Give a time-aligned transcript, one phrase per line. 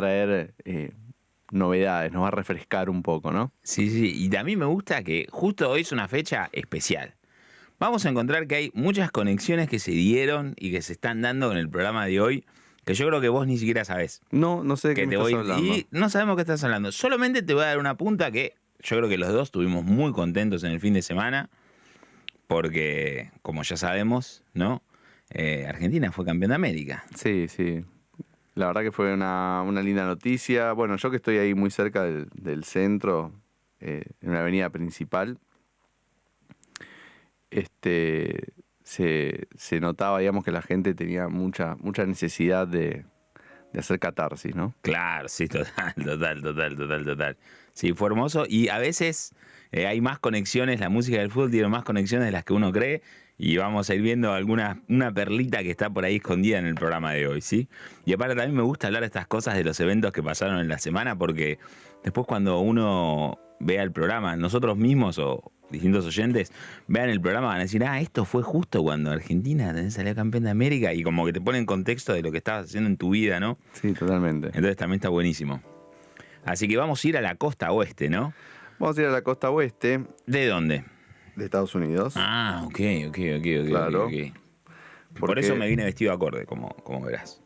[0.00, 0.92] traer eh,
[1.50, 3.52] novedades, nos va a refrescar un poco, ¿no?
[3.62, 7.14] Sí, sí, y a mí me gusta que justo hoy es una fecha especial.
[7.78, 11.50] Vamos a encontrar que hay muchas conexiones que se dieron y que se están dando
[11.50, 12.44] en el programa de hoy
[12.84, 14.20] que yo creo que vos ni siquiera sabés.
[14.30, 15.64] No, no sé de qué me te estás voy hablando.
[15.64, 16.92] y no sabemos qué estás hablando.
[16.92, 20.12] Solamente te voy a dar una punta que yo creo que los dos estuvimos muy
[20.12, 21.50] contentos en el fin de semana
[22.46, 24.82] porque, como ya sabemos, ¿no?
[25.30, 27.04] Eh, Argentina fue campeón de América.
[27.14, 27.84] Sí, sí.
[28.54, 30.72] La verdad que fue una, una linda noticia.
[30.72, 33.32] Bueno, yo que estoy ahí muy cerca del, del centro,
[33.80, 35.38] eh, en la avenida principal,
[37.50, 43.06] este se, se notaba, digamos, que la gente tenía mucha, mucha necesidad de,
[43.72, 44.74] de hacer catarsis, ¿no?
[44.82, 47.36] Claro, sí, total, total, total, total, total.
[47.72, 49.34] Sí, fue hermoso y a veces
[49.72, 52.72] eh, hay más conexiones, la música del fútbol tiene más conexiones de las que uno
[52.72, 53.02] cree
[53.42, 56.74] y vamos a ir viendo alguna una perlita que está por ahí escondida en el
[56.74, 57.68] programa de hoy, ¿sí?
[58.04, 60.68] Y aparte también me gusta hablar de estas cosas de los eventos que pasaron en
[60.68, 61.58] la semana porque
[62.04, 66.52] después cuando uno vea el programa, nosotros mismos o distintos oyentes
[66.86, 70.50] vean el programa van a decir, ah, esto fue justo cuando Argentina salió campeón de
[70.50, 73.08] América y como que te pone en contexto de lo que estabas haciendo en tu
[73.08, 73.56] vida, ¿no?
[73.72, 74.48] Sí, totalmente.
[74.48, 75.62] Entonces también está buenísimo.
[76.44, 78.34] Así que vamos a ir a la costa oeste, ¿no?
[78.78, 80.84] Vamos a ir a la costa oeste ¿De dónde?
[81.36, 82.14] De Estados Unidos.
[82.16, 83.68] Ah, ok, ok, ok, ok.
[83.68, 84.08] Claro.
[85.18, 87.42] Por Porque- eso me vine vestido acorde, como, como verás.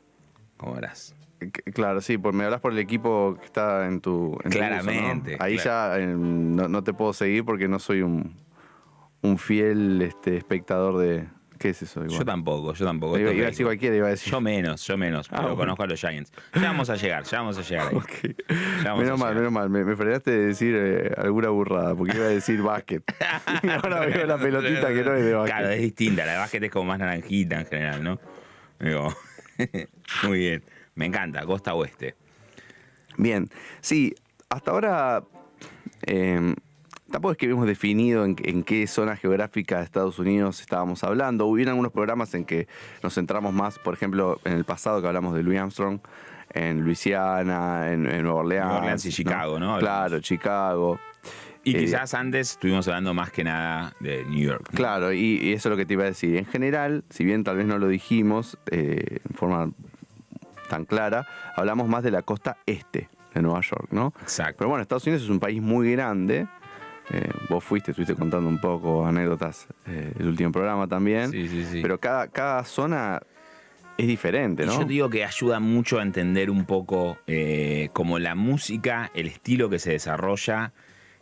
[0.57, 1.15] Como verás.
[1.75, 4.39] Claro, sí, por, me hablas por el equipo que está en tu.
[4.45, 5.45] en tu Claramente, uso, ¿no?
[5.45, 5.99] Ahí claro.
[5.99, 8.35] ya eh, no, no te puedo seguir porque no soy un,
[9.23, 11.29] un fiel este, espectador de.
[11.59, 12.03] ¿Qué es eso?
[12.05, 12.19] Igual?
[12.19, 13.19] Yo tampoco, yo tampoco.
[13.19, 14.31] Iba, iba a decir cualquiera, iba a decir.
[14.33, 15.57] Yo menos, yo menos, Ah, pero bueno.
[15.77, 16.33] conozco a los Giants.
[16.55, 17.97] Ya vamos a llegar, ya vamos a llegar ahí.
[17.97, 18.11] Ok.
[18.83, 19.35] Ya vamos Menos a mal, llegar.
[19.37, 19.71] menos mal.
[19.71, 23.03] Me, me frenaste de decir eh, alguna burrada porque iba a decir básquet.
[23.63, 25.57] Y ahora veo la pelotita que no es de básquet.
[25.57, 26.27] Claro, es distinta.
[26.27, 28.21] La de básquet es como más naranjita en general, ¿no?
[28.81, 29.15] Digo,
[30.25, 30.65] muy bien.
[30.97, 32.15] Me encanta, costa oeste.
[33.17, 33.49] Bien,
[33.81, 34.15] sí,
[34.49, 35.23] hasta ahora
[36.07, 36.55] eh,
[37.15, 41.47] tampoco es que hemos definido en, en qué zona geográfica de Estados Unidos estábamos hablando.
[41.47, 42.67] Hubieron algunos programas en que
[43.05, 46.01] nos centramos más, por ejemplo, en el pasado que hablamos de Louis Armstrong,
[46.53, 48.65] en Luisiana, en, en Nueva Orleans.
[48.67, 49.79] Nueva Orleans y Chicago, ¿no?
[49.79, 50.99] Claro, Chicago.
[51.63, 54.71] Y Eh, quizás antes estuvimos hablando más que nada de New York.
[54.73, 54.77] ¿no?
[54.77, 56.37] Claro, y, y eso es lo que te iba a decir.
[56.37, 59.71] En general, si bien tal vez no lo dijimos eh, en forma
[60.69, 64.13] tan clara, hablamos más de la costa este de Nueva York, ¿no?
[64.21, 64.57] Exacto.
[64.59, 66.49] Pero bueno, Estados Unidos es un país muy grande.
[67.11, 71.31] Eh, vos fuiste, estuviste contando un poco anécdotas eh, el último programa también.
[71.31, 71.81] Sí, sí, sí.
[71.83, 73.21] Pero cada, cada zona
[73.99, 74.81] es diferente, Y ¿no?
[74.81, 79.69] Yo digo que ayuda mucho a entender un poco eh, como la música, el estilo
[79.69, 80.73] que se desarrolla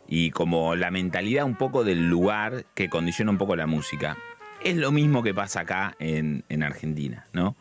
[0.07, 4.17] y como la mentalidad un poco del lugar que condiciona un poco la música.
[4.63, 7.55] Es lo mismo que pasa acá en, en Argentina, ¿no?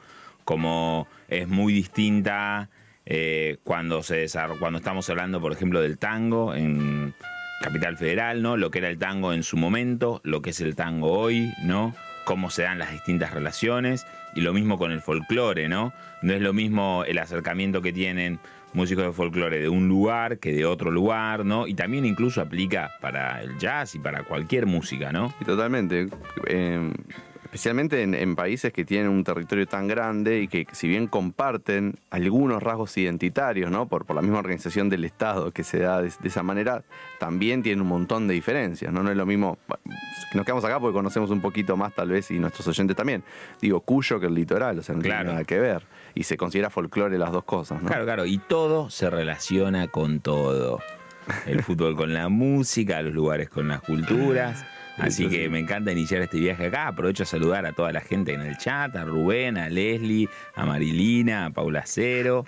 [0.44, 2.70] Como es muy distinta
[3.04, 4.26] eh, cuando, se
[4.60, 7.14] cuando estamos hablando, por ejemplo, del tango en
[7.62, 8.58] Capital Federal, ¿no?
[8.58, 11.94] Lo que era el tango en su momento, lo que es el tango hoy, ¿no?
[12.24, 15.94] Cómo se dan las distintas relaciones y lo mismo con el folclore, ¿no?
[16.20, 18.38] No es lo mismo el acercamiento que tienen
[18.74, 21.66] músicos de folclore de un lugar que de otro lugar, ¿no?
[21.66, 25.32] Y también incluso aplica para el jazz y para cualquier música, ¿no?
[25.40, 26.08] Y totalmente.
[26.48, 26.90] Eh,
[27.52, 31.96] especialmente en, en países que tienen un territorio tan grande y que si bien comparten
[32.08, 33.88] algunos rasgos identitarios, ¿no?
[33.88, 36.82] Por, por la misma organización del Estado que se da de, de esa manera,
[37.18, 39.02] también tienen un montón de diferencias, ¿no?
[39.02, 39.58] No es lo mismo.
[40.32, 43.22] Nos quedamos acá porque conocemos un poquito más, tal vez, y nuestros oyentes también.
[43.60, 45.18] Digo, Cuyo que el litoral, o sea, no Claro.
[45.20, 45.82] tiene nada que ver.
[46.14, 47.88] Y se considera folclore las dos cosas, ¿no?
[47.88, 50.80] Claro, claro, y todo se relaciona con todo.
[51.46, 54.64] El fútbol con la música, los lugares con las culturas.
[54.98, 56.88] Así que me encanta iniciar este viaje acá.
[56.88, 60.66] Aprovecho a saludar a toda la gente en el chat, a Rubén, a Leslie, a
[60.66, 62.46] Marilina, a Paula Cero.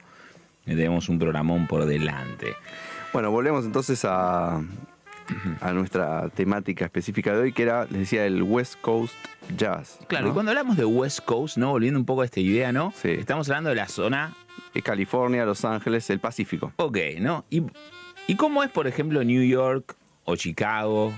[0.64, 2.54] Tenemos un programón por delante.
[3.12, 4.62] Bueno, volvemos entonces a,
[5.60, 9.14] a nuestra temática específica de hoy, que era, les decía, el West Coast
[9.56, 9.98] Jazz.
[10.08, 10.30] Claro, ¿no?
[10.30, 11.70] y cuando hablamos de West Coast, ¿no?
[11.70, 12.92] Volviendo un poco a esta idea, ¿no?
[12.96, 13.10] Sí.
[13.10, 14.34] Estamos hablando de la zona
[14.82, 16.72] California, Los Ángeles, el Pacífico.
[16.76, 17.44] Ok, ¿no?
[17.50, 17.62] ¿Y,
[18.26, 19.94] ¿Y cómo es, por ejemplo, New York
[20.24, 21.12] o Chicago,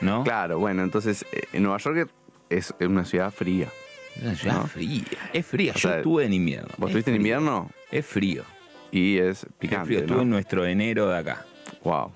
[0.00, 0.24] ¿no?
[0.24, 2.10] Claro, bueno, entonces eh, en Nueva York
[2.48, 3.68] es una ciudad fría.
[4.16, 4.66] Es una ciudad ¿no?
[4.66, 5.02] fría.
[5.32, 5.72] Es fría.
[5.72, 6.68] O Yo sea, estuve en invierno.
[6.78, 8.42] Vos Es estuviste en invierno Es frío.
[8.90, 9.98] y es Es picante, frío.
[10.00, 10.22] Estuve ¿no?
[10.22, 11.44] en nuestro enero de acá.
[11.84, 12.12] Wow.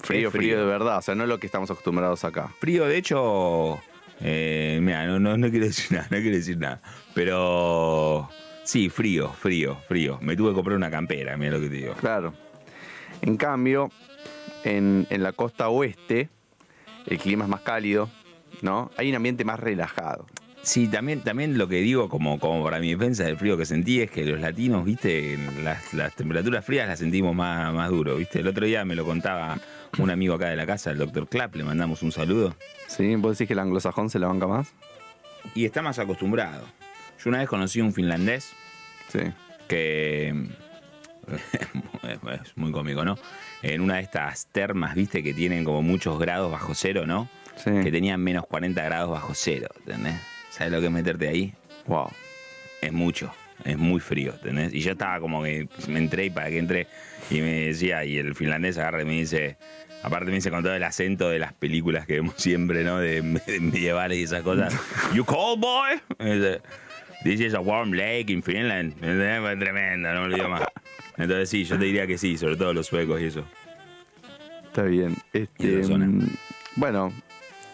[0.00, 0.58] Frío, Es frío, frío.
[0.60, 0.98] de verdad.
[0.98, 2.52] O sea, no es lo que estamos acostumbrados acá.
[2.60, 3.80] Frío, de hecho,
[4.20, 6.80] eh, mira, no, no, no quiero decir nada, no quiero decir nada.
[7.14, 8.28] Pero
[8.64, 10.18] sí, frío, frío, frío.
[10.20, 11.94] Me tuve que comprar una campera, mira lo que te digo.
[11.94, 12.34] Claro.
[13.22, 13.90] En cambio,
[14.64, 16.28] en, en la costa oeste,
[17.06, 18.08] el clima es más cálido,
[18.62, 18.90] ¿no?
[18.96, 20.26] Hay un ambiente más relajado.
[20.62, 24.00] Sí, también, también lo que digo como, como para mi defensa del frío que sentí
[24.00, 28.40] es que los latinos, viste, las, las temperaturas frías las sentimos más, más duro, viste.
[28.40, 29.58] El otro día me lo contaba
[29.98, 32.56] un amigo acá de la casa, el doctor Clapp, le mandamos un saludo.
[32.86, 34.72] Sí, vos decís que el anglosajón se la banca más.
[35.54, 36.64] Y está más acostumbrado.
[37.22, 38.54] Yo una vez conocí un finlandés
[39.08, 39.18] Sí.
[39.68, 40.48] que
[42.32, 43.16] es muy cómico, ¿no?
[43.62, 47.28] En una de estas termas, viste, que tienen como muchos grados bajo cero, ¿no?
[47.56, 47.70] Sí.
[47.82, 50.16] Que tenían menos 40 grados bajo cero, ¿entendés?
[50.50, 51.54] ¿Sabes lo que es meterte ahí?
[51.86, 52.10] Wow.
[52.80, 53.32] Es mucho,
[53.64, 54.74] es muy frío, ¿entendés?
[54.74, 56.86] Y yo estaba como que me entré y para que entré
[57.30, 59.56] y me decía, y el finlandés agarra y me dice,
[60.02, 62.98] aparte me dice con todo el acento de las películas que vemos siempre, ¿no?
[62.98, 64.74] De, de medievales y esas cosas.
[65.14, 66.00] You cold boy?
[67.24, 68.94] This is a warm lake in Finland.
[68.98, 70.62] Fue Tremendo, no me olvido más.
[71.16, 73.44] Entonces sí, yo te diría que sí, sobre todo los suecos y eso.
[74.64, 75.16] Está bien.
[75.32, 76.26] Este, mm,
[76.76, 77.12] bueno,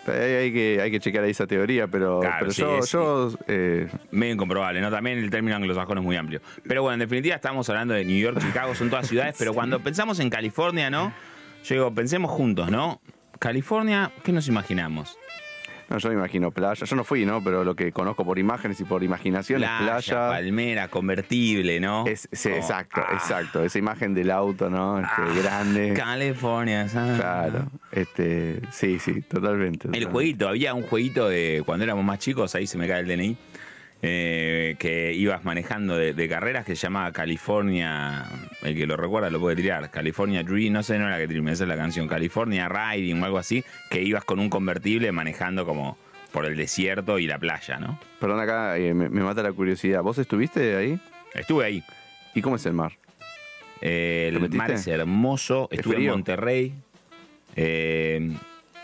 [0.06, 2.92] hay, que, hay que checar ahí esa teoría, pero, Claro, pero sí, yo, sí.
[2.92, 4.90] yo eh, Medio incomprobable, ¿no?
[4.90, 6.40] También el término anglosajón es muy amplio.
[6.66, 9.81] Pero bueno, en definitiva estamos hablando de New York, Chicago, son todas ciudades, pero cuando
[9.81, 11.12] pensamos en California, ¿no?
[11.64, 13.00] Yo digo, pensemos juntos, ¿no?
[13.38, 15.16] California, ¿qué nos imaginamos?
[15.90, 16.87] No, yo me imagino playa.
[16.87, 17.42] Yo no fui, ¿no?
[17.42, 20.28] Pero lo que conozco por imágenes y por imaginación es playa.
[20.28, 22.06] palmera, convertible, ¿no?
[22.06, 23.64] Es, sí, Como, exacto, ah, exacto.
[23.64, 25.00] Esa imagen del auto, ¿no?
[25.00, 25.92] Este, ah, grande.
[25.94, 27.19] California, ¿sabes?
[27.19, 27.66] Claro.
[27.90, 29.88] Este, sí, sí, totalmente.
[29.92, 33.08] El jueguito, había un jueguito de cuando éramos más chicos, ahí se me cae el
[33.08, 33.37] DNI,
[34.02, 38.25] eh, que ibas manejando de, de carreras que se llamaba California,
[38.62, 41.49] el que lo recuerda lo puede tirar, California Dream, no sé, no era que Dream,
[41.49, 45.67] esa es la canción, California Riding o algo así, que ibas con un convertible manejando
[45.67, 45.99] como
[46.32, 47.99] por el desierto y la playa, ¿no?
[48.20, 50.00] Perdón, acá eh, me, me mata la curiosidad.
[50.02, 51.00] ¿Vos estuviste ahí?
[51.35, 51.82] Estuve ahí.
[52.35, 52.93] ¿Y cómo es el mar?
[53.81, 56.11] Eh, ¿Te el mar es hermoso, ¿Es estuve en?
[56.11, 56.75] Monterrey.
[57.56, 58.31] eh,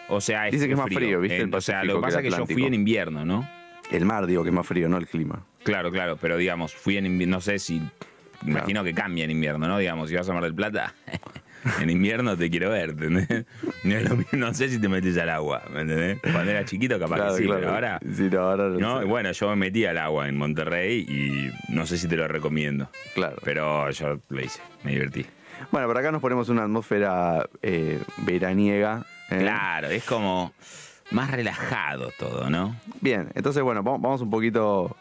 [0.08, 1.42] o sea, Dice que es más frío, ¿viste?
[1.42, 3.48] El o sea, lo que pasa es que yo fui en invierno, ¿no?
[3.90, 5.44] El mar, digo, que es más frío, no el clima.
[5.62, 7.80] Claro, claro, pero digamos, fui en invierno, no sé si,
[8.46, 9.78] imagino que cambia en invierno, ¿no?
[9.78, 10.94] Digamos, si vas a Mar del Plata,
[11.80, 13.46] en invierno te quiero ver, ¿entendés?
[13.84, 16.18] No, no sé si te metes al agua, ¿me entendés?
[16.32, 17.60] Cuando era chiquito capaz Claro, que sí, claro.
[17.60, 18.00] pero ahora...
[18.14, 19.04] Sí, no, ahora no No, sé.
[19.06, 22.90] bueno, yo me metí al agua en Monterrey y no sé si te lo recomiendo,
[23.14, 23.36] Claro.
[23.44, 25.24] pero yo lo hice, me divertí.
[25.70, 29.06] Bueno, por acá nos ponemos una atmósfera eh, veraniega.
[29.30, 29.38] ¿eh?
[29.38, 30.52] Claro, es como
[31.10, 32.76] más relajado todo, ¿no?
[33.00, 34.96] Bien, entonces, bueno, vamos, un poquito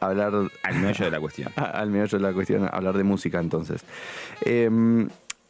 [0.00, 1.52] a hablar Al meollo de la cuestión.
[1.56, 3.84] al meollo de la cuestión, a hablar de música entonces.
[4.44, 4.68] Eh,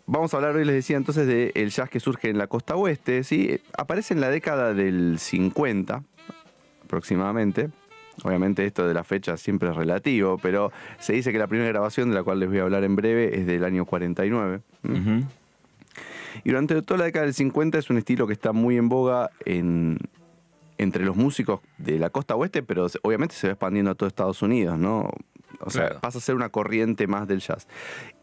[0.06, 3.22] vamos a hablar hoy, les decía entonces, del jazz que surge en la costa oeste.
[3.24, 3.60] ¿sí?
[3.76, 6.02] Aparece en la década del 50
[6.84, 7.70] aproximadamente.
[8.24, 12.10] Obviamente esto de la fecha siempre es relativo, pero se dice que la primera grabación,
[12.10, 14.60] de la cual les voy a hablar en breve, es del año 49.
[14.82, 14.98] ¿m?
[14.98, 15.26] Ujú.
[16.44, 19.31] Y durante toda la década del 50 es un estilo que está muy en boga
[19.44, 19.99] en,
[20.79, 24.41] entre los músicos de la costa oeste, pero obviamente se va expandiendo a todo Estados
[24.43, 25.11] Unidos, ¿no?
[25.61, 26.00] O sea, Claro.
[26.00, 27.67] pasa a ser una corriente más del jazz.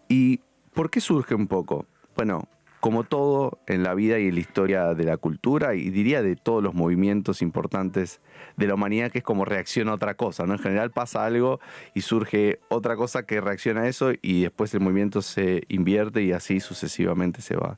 [0.08, 0.40] ¿Y
[0.74, 1.86] por qué surge un poco?
[2.16, 2.48] Bueno,
[2.80, 6.36] como todo en la vida y en la historia de la cultura, y diría de
[6.36, 8.22] todos los movimientos importantes
[8.58, 10.54] de la humanidad, que es como reacciona a otra cosa, ¿no?
[10.54, 11.60] En general pasa algo
[11.94, 16.32] y surge otra cosa que reacciona a eso y después el movimiento se invierte y
[16.32, 17.78] así sucesivamente se va,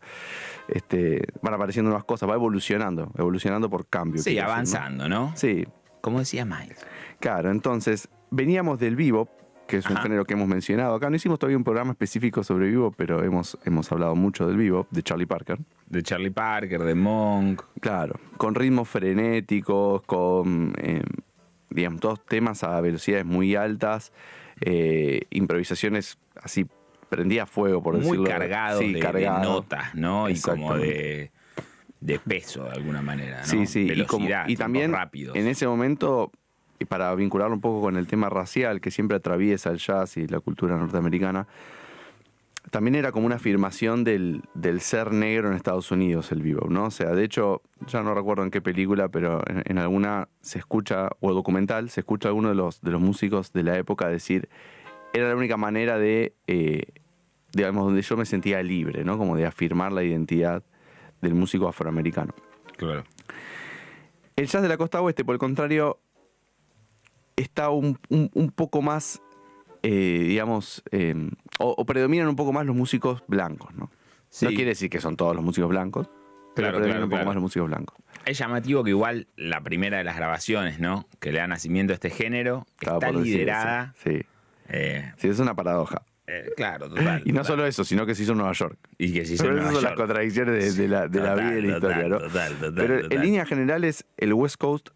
[0.70, 4.22] este, van apareciendo nuevas cosas, va evolucionando, evolucionando por cambio.
[4.22, 4.52] Sí, decir, ¿no?
[4.52, 5.34] avanzando, ¿no?
[5.36, 5.68] Sí,
[6.02, 6.80] Como decía Miles.
[7.20, 9.30] Claro, entonces veníamos del vivo,
[9.70, 10.02] que es un Ajá.
[10.04, 11.10] género que hemos mencionado acá.
[11.10, 14.88] No hicimos todavía un programa específico sobre vivo, pero hemos, hemos hablado mucho del vivo,
[14.90, 15.60] de Charlie Parker.
[15.86, 17.62] De Charlie Parker, de Monk.
[17.80, 21.04] Claro, con ritmos frenéticos, con, eh,
[21.70, 24.12] digamos, todos temas a velocidades muy altas,
[24.62, 26.66] eh, improvisaciones así
[27.10, 28.24] prendía fuego, por muy decirlo.
[28.26, 29.44] cargado, Sí, de, de cargado.
[29.44, 30.30] notas, ¿no?
[30.30, 31.32] Y como de,
[32.02, 33.46] de peso de alguna manera, ¿no?
[33.46, 35.36] Sí, sí, y, como- Velocidad, y también rápidos.
[35.36, 36.32] en ese momento,
[36.80, 40.28] y para vincularlo un poco con el tema racial que siempre atraviesa el jazz y
[40.28, 41.48] la cultura norteamericana,
[42.72, 46.86] también era como una afirmación del, del ser negro en Estados Unidos el vivo, ¿no?
[46.86, 50.60] O sea, de hecho, ya no recuerdo en qué película, pero en, en alguna se
[50.60, 54.08] escucha, o documental, se escucha a alguno de los, de los músicos de la época
[54.08, 54.50] decir,
[55.14, 56.84] era la única manera de, eh,
[57.54, 59.18] digamos, donde yo me sentía libre, ¿no?
[59.18, 60.64] Como de afirmar la identidad
[61.22, 62.34] del músico afroamericano.
[62.78, 63.04] Claro.
[64.36, 66.00] El jazz de la costa oeste, por el contrario,
[67.42, 69.22] está un, un- un poco más,
[69.84, 71.16] eh, digamos, eh,
[71.60, 73.90] o, o predominan un poco más los músicos blancos, ¿no?
[74.30, 74.46] Sí.
[74.46, 76.08] No quiere decir que son todos los músicos blancos,
[76.56, 77.26] pero Claro, predominan claro, un poco claro.
[77.28, 77.98] más los músicos blancos.
[78.26, 81.08] Es llamativo que igual la primera de las grabaciones, ¿no?
[81.20, 83.94] Que le da nacimiento a este género, Estaba está decir liderada.
[84.04, 84.22] Sí.
[84.68, 86.04] eh, sí, es una paradoja.
[86.28, 87.24] eh, claro, total.
[87.26, 87.46] Y no total.
[87.46, 88.78] solo eso, sino que se hizo en Nueva York.
[89.00, 91.34] Y que se hizo Pero en Nueva son las contradicciones de, de la, de la
[91.36, 92.18] vida y la total, historia, ¿no?
[92.20, 94.90] total, total, Pero en líneas generales, el West Coast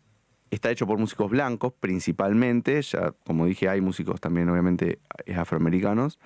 [0.54, 5.00] está hecho por músicos blancos principalmente, ya como dije hay músicos también obviamente
[5.36, 6.20] afroamericanos,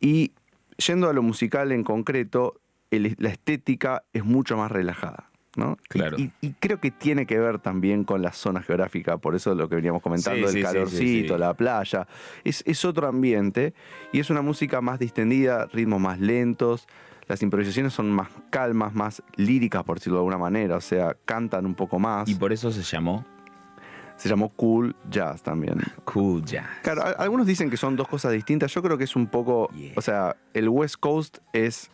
[0.00, 0.32] y
[0.76, 5.30] yendo a lo musical en concreto, la estética es mucho más relajada.
[5.56, 5.78] ¿no?
[5.88, 6.16] Claro.
[6.18, 9.76] Y, creo que tiene que ver también con la zona geográfica, por eso lo que
[9.76, 12.08] veníamos comentando, el calorcito, la playa.
[12.42, 13.72] Es, es, otro ambiente
[14.12, 16.88] y es una música más distendida, ritmos más lentos.
[17.28, 21.66] Las improvisaciones son más calmas, más líricas, por decirlo de alguna manera, o sea, cantan
[21.66, 22.28] un poco más.
[22.28, 23.24] Y por eso se llamó
[24.24, 25.74] se llamó Cool Jazz también.
[26.06, 26.66] Cool Jazz.
[26.82, 28.72] Claro, algunos dicen que son dos cosas distintas.
[28.72, 29.68] Yo creo que es un poco.
[29.96, 31.90] O sea, el West Coast es,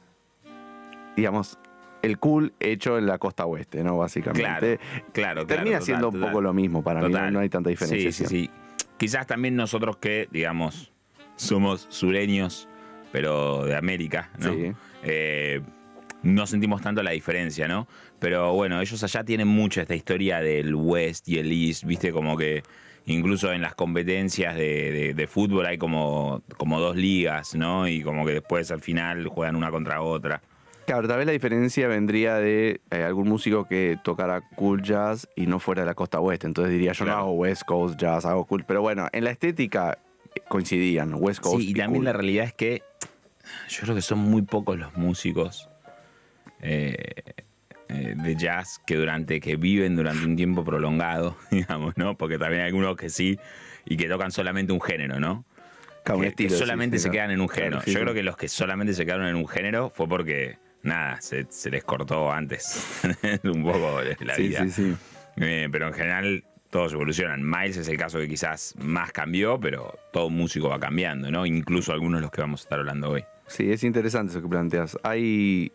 [1.16, 1.58] digamos,
[2.02, 3.99] el cool hecho en la costa oeste, ¿no?
[3.99, 4.78] Básicamente.
[4.78, 5.46] Claro, claro.
[5.46, 8.12] Termina siendo un poco lo mismo para mí, no hay tanta diferencia.
[8.12, 8.50] Sí, sí, sí.
[8.96, 10.92] Quizás también nosotros que, digamos,
[11.34, 12.68] somos sureños,
[13.10, 14.52] pero de América, ¿no?
[14.52, 14.72] Sí.
[15.02, 15.62] Eh,
[16.23, 17.87] no sentimos tanto la diferencia, ¿no?
[18.19, 22.37] Pero bueno, ellos allá tienen mucha esta historia del West y el East, viste, como
[22.37, 22.62] que
[23.07, 27.89] incluso en las competencias de, fútbol hay como, como dos ligas, ¿no?
[27.89, 30.43] Y como que después al final juegan una contra otra.
[30.87, 35.47] Claro, tal vez la diferencia vendría de eh, algún músico que tocara cool jazz y
[35.47, 36.49] no fuera de la costa oeste.
[36.49, 38.65] Entonces diría, yo no hago West Coast jazz, hago cool.
[38.67, 39.99] Pero bueno, en la estética
[40.49, 41.61] coincidían, West Coast.
[41.61, 42.83] Sí, y, también la realidad es que
[43.69, 45.70] yo creo que son muy pocos los músicos eh, eh,
[46.61, 52.17] de jazz que durante que viven durante un tiempo prolongado, digamos, ¿no?
[52.17, 53.38] Porque también hay algunos que sí
[53.85, 55.45] y que tocan solamente un género, ¿no?
[56.37, 57.83] que, solamente se quedan en un género.
[57.85, 61.47] Yo creo que los que solamente se quedaron en un género fue porque nada, se,
[61.71, 63.00] les cortó antes
[63.45, 64.67] un poco la vida.
[65.37, 67.43] Eh, pero en general todos evolucionan.
[67.43, 71.47] Miles es el caso que quizás más cambió, pero todo músico va cambiando, ¿no?
[71.47, 73.25] Incluso algunos de los que vamos a estar hablando hoy.
[73.47, 74.97] Sí, es interesante eso que planteas.
[75.02, 75.73] Hay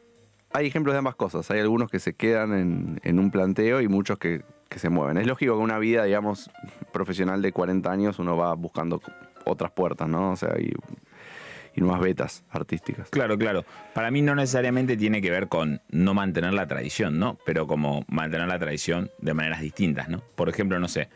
[0.55, 1.49] hay ejemplos de ambas cosas.
[1.51, 4.43] Hay algunos que se quedan en, un planteo y muchos que,
[4.75, 5.17] se mueven.
[5.17, 6.49] Es lógico que una vida, digamos,
[6.91, 9.01] profesional de 40 años uno va buscando
[9.45, 10.31] otras puertas, ¿no?
[10.31, 10.73] O sea, y,
[11.79, 13.09] nuevas vetas artísticas.
[13.09, 13.65] Claro, claro.
[13.93, 17.37] Para mí no necesariamente tiene que ver con no mantener la tradición, ¿no?
[17.45, 20.21] Pero como mantener la tradición de maneras distintas, ¿no?
[20.35, 21.09] Por ejemplo, no sé,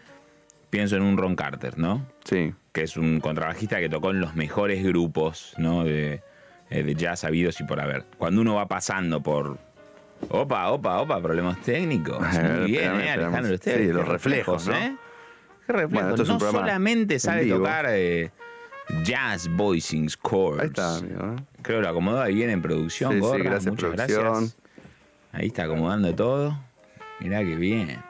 [0.70, 2.06] pienso en un Ron Carter, ¿no?
[2.26, 2.54] Sí.
[2.74, 5.86] Que es un contrabajista que tocó en los mejores grupos, ¿no?
[5.86, 6.22] De,
[6.70, 8.06] eh, de jazz habidos y por haber.
[8.18, 9.58] Cuando uno va pasando por.
[10.30, 12.20] Opa, opa, opa, problemas técnicos.
[12.20, 13.58] Muy bien, eh, Alejandro.
[13.58, 14.96] sí, los reflejos, ¿eh?
[15.66, 16.28] ¿Qué reflejos?
[16.28, 18.32] no solamente sabe tocar eh,
[19.04, 20.62] jazz voicings chords.
[20.62, 21.36] Ahí está, amigo.
[21.62, 24.58] Creo que lo acomodó ahí bien en producción, sí, sí, gracias, Muchas gracias.
[25.32, 26.60] Ahí está acomodando todo.
[27.20, 28.02] Mirá qué bien.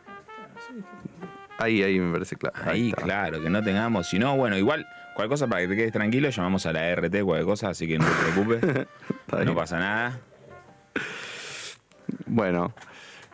[1.58, 2.56] Ahí, ahí me parece claro.
[2.64, 4.08] Ahí, claro, que no tengamos.
[4.08, 4.88] Si no, bueno, igual
[5.20, 8.00] Cualquier cosa para que te quedes tranquilo, llamamos a la RT, cualquier cosa, así que
[8.00, 8.88] no te preocupes.
[9.46, 10.18] no pasa nada.
[12.26, 12.74] Bueno,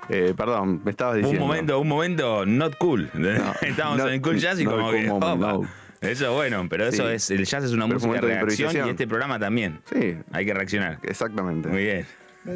[0.10, 1.44] eh, perdón, me estabas diciendo.
[1.44, 3.12] Un momento, un momento not cool.
[3.62, 5.08] Estábamos en cool jazz y como que.
[5.08, 5.70] Cool
[6.01, 7.30] Eso bueno, pero eso es.
[7.30, 9.82] El jazz es una música de reacción y este programa también.
[9.94, 10.18] Sí.
[10.32, 10.98] Hay que reaccionar.
[11.04, 11.70] Exactamente.
[11.70, 12.08] Muy bien.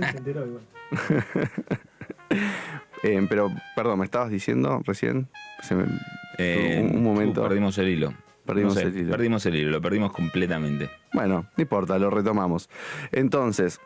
[3.04, 5.28] eh, pero, perdón, me estabas diciendo recién.
[6.40, 7.44] Eh, un, momento.
[7.44, 8.12] perdimos el hilo.
[8.50, 9.12] Perdimos el hilo.
[9.12, 10.90] Perdimos el hilo, lo perdimos completamente.
[11.14, 12.70] Bueno, no importa, lo retomamos.
[13.12, 13.80] Entonces,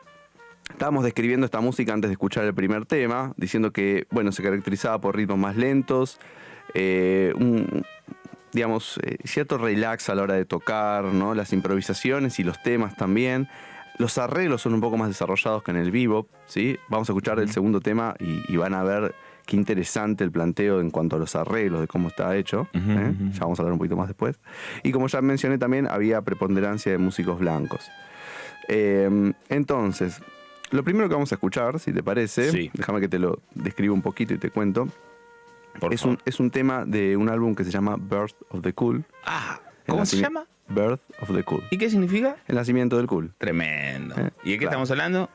[0.69, 4.99] estábamos describiendo esta música antes de escuchar el primer tema, diciendo que, bueno, se caracterizaba
[5.01, 6.19] por ritmos más lentos,
[6.73, 7.83] eh, un,
[8.51, 11.35] digamos, eh, cierto relax a la hora de tocar, ¿no?
[11.35, 13.49] Las improvisaciones y los temas también.
[13.99, 16.79] Los arreglos son un poco más desarrollados que en el vivo, ¿sí?
[16.89, 19.13] Vamos a escuchar el segundo tema y van a ver
[19.45, 22.67] Qué interesante el planteo en cuanto a los arreglos, de cómo está hecho.
[22.73, 23.13] ¿eh?
[23.33, 24.39] Ya vamos a hablar un poquito más después.
[24.83, 27.89] Y como ya mencioné también, había preponderancia de músicos blancos.
[28.69, 30.21] Em, entonces,
[30.71, 34.01] lo primero que vamos a escuchar, si te parece, déjame que te lo describa un
[34.01, 34.87] poquito y te cuento.
[35.91, 39.03] es, un, es un tema de un álbum que se llama Birth of the Cool.
[39.25, 40.45] Ah, ¿cómo se llama?
[40.69, 41.63] Birth of the Cool.
[41.69, 42.37] ¿Y qué significa?
[42.47, 43.33] El nacimiento del cool.
[43.37, 44.15] Tremendo.
[44.17, 44.31] ¿Eh?
[44.43, 45.29] ¿Y de qué estamos hablando?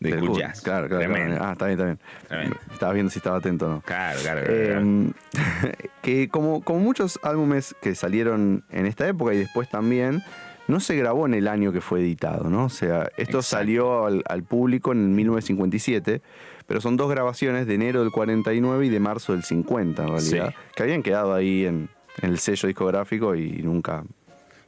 [0.00, 0.60] De cool, jazz.
[0.60, 2.54] Claro, claro, Ah, está bien, está bien.
[2.70, 3.80] Estaba viendo si estaba atento o no.
[3.80, 4.40] Claro, claro.
[4.46, 5.12] Em,
[6.02, 10.22] que como, como muchos álbumes que salieron en esta época y después también,
[10.68, 12.64] no se grabó en el año que fue editado, ¿no?
[12.64, 16.22] O sea, esto salió al, público en 1957,
[16.66, 20.54] pero son dos grabaciones de enero del 49 y de marzo del 50, en realidad,
[20.74, 21.88] que habían quedado ahí en,
[22.22, 24.04] el sello discográfico y nunca.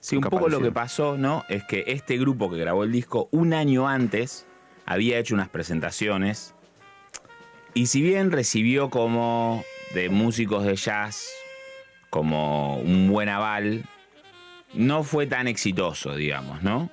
[0.01, 1.45] Sí, un poco lo que pasó, ¿no?
[1.49, 4.47] Es que este grupo que grabó el disco un año antes
[4.89, 6.55] había hecho unas presentaciones
[7.75, 11.29] y si bien recibió como de músicos de jazz
[12.09, 13.85] como un buen aval,
[14.73, 16.91] no fue tan exitoso, digamos, ¿no?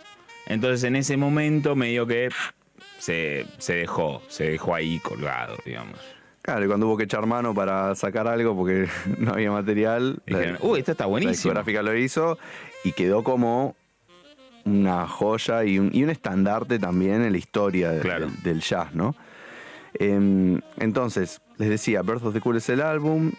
[0.48, 2.30] Entonces en ese momento medio que
[3.00, 5.98] se, se dejó, se dejó ahí colgado, digamos.
[6.42, 8.88] Claro, y cuando hubo que echar mano para sacar algo porque
[9.18, 11.32] no había material, Dijeron, uy, esto está la buenísimo.
[11.32, 12.38] discográfica lo hizo
[12.84, 13.78] y quedó como
[14.66, 18.26] una joya y un, y un estandarte también en la historia de- Claro.
[18.28, 19.16] del, del jazz, ¿no?
[19.94, 23.32] Em, entonces, les decía, Birth of the Cool es el álbum.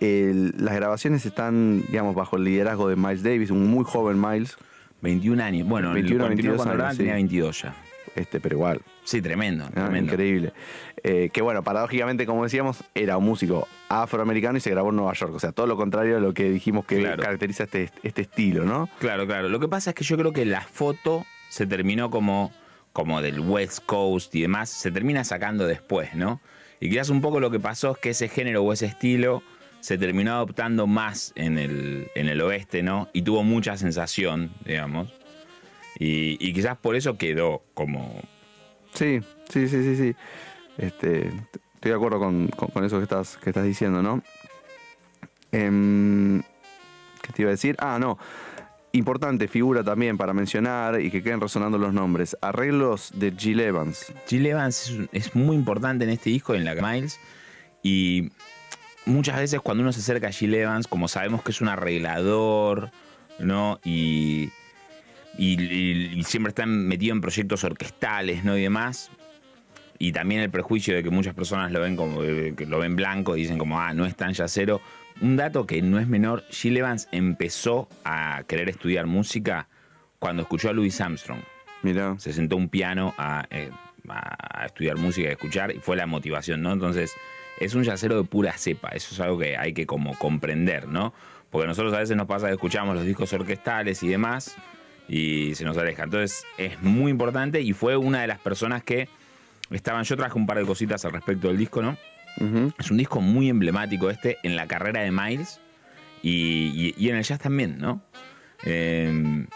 [0.00, 4.56] El- las grabaciones están, digamos, bajo el liderazgo de Miles Davis, un muy joven Miles,
[5.00, 5.66] 21 años.
[5.68, 6.98] Bueno, 21, el 22 cuando años, grababan sí.
[6.98, 7.74] tenía 22 ya.
[8.16, 9.70] Este, pero igual, Sí, tremendo, ¿no?
[9.70, 10.12] tremendo.
[10.12, 10.52] increíble.
[11.02, 15.12] Eh, que bueno, paradójicamente, como decíamos, era un músico afroamericano y se grabó en Nueva
[15.14, 15.34] York.
[15.34, 17.22] O sea, todo lo contrario a lo que dijimos que Claro.
[17.22, 18.88] caracteriza este, este estilo, ¿no?
[19.00, 19.48] Claro, claro.
[19.48, 22.52] Lo que pasa es que yo creo que la foto se terminó como,
[22.92, 26.40] como del West Coast y demás, se termina sacando después, ¿no?
[26.80, 29.42] Y quizás un poco lo que pasó es que ese género o ese estilo
[29.80, 33.08] se terminó adoptando más en el, en el oeste, ¿no?
[33.12, 35.12] Y tuvo mucha sensación, digamos.
[35.98, 38.20] Y, y quizás por eso quedó como...
[38.94, 40.14] Sí, sí, sí, sí, sí.
[40.78, 41.28] Este,
[41.74, 44.22] estoy de acuerdo con, con- con eso que estás, que estás diciendo, ¿no?
[45.50, 46.42] Em,
[47.20, 47.76] ¿Qué te iba a decir?
[47.78, 48.18] Ah, no.
[48.92, 52.36] Importante figura también para mencionar y que queden resonando los nombres.
[52.42, 54.12] Arreglos de Jill Evans.
[54.28, 57.18] Jill Evans es, es muy importante en este disco, en la Miles.
[57.82, 58.30] Y
[59.06, 62.90] muchas veces cuando uno se acerca a Jill Evans, como sabemos que es un arreglador,
[63.38, 63.80] ¿no?
[63.84, 64.50] Y,
[65.38, 68.56] y- y- y siempre está metido en proyectos orquestales, ¿no?
[68.56, 69.10] Y demás.
[69.98, 72.96] Y también el prejuicio de que muchas personas lo ven como eh, que lo ven
[72.96, 74.80] blanco y dicen como, ah, no es tan yacero.
[75.20, 79.68] Un dato que no es menor, Jill Evans empezó a querer estudiar música
[80.18, 81.40] cuando escuchó a Louis Armstrong
[81.82, 82.16] Mirá.
[82.18, 83.70] se sentó un piano a, eh,
[84.08, 86.72] a estudiar música y a escuchar y fue la motivación, ¿no?
[86.72, 87.12] Entonces,
[87.60, 91.12] es un yacero de pura cepa, eso es algo que hay que como comprender, ¿no?
[91.50, 94.56] Porque nosotros a veces nos pasa que escuchamos los discos orquestales y demás
[95.08, 96.04] y se nos aleja.
[96.04, 99.08] Entonces, es muy importante y fue una de las personas que
[99.70, 101.96] estaban, yo traje un par de cositas al respecto del disco, ¿no?
[102.78, 105.60] Es un disco muy emblemático este en la carrera de Miles
[106.22, 106.30] y,
[106.74, 108.00] y- y en el jazz también, ¿no?
[108.64, 109.46] Eh,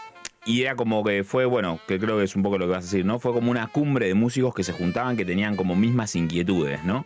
[0.45, 2.83] y era como que fue, bueno, que creo que es un poco lo que vas
[2.83, 3.19] a decir, ¿no?
[3.19, 7.05] Fue como una cumbre de músicos que se juntaban que tenían como mismas inquietudes, ¿no?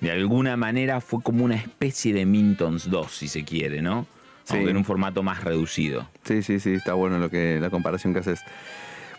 [0.00, 4.06] De alguna manera fue como una especie de Mintons 2, si se quiere, ¿no?
[4.50, 4.56] Sí.
[4.56, 6.08] Aunque en un formato más reducido.
[6.24, 8.42] Sí, sí, sí, está bueno lo que la comparación que haces.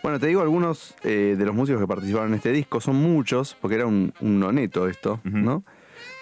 [0.02, 3.56] Bueno, te digo algunos eh, de los músicos que participaron en este disco, son muchos,
[3.60, 5.20] porque era un, un noneto esto.
[5.24, 5.62] ¿no?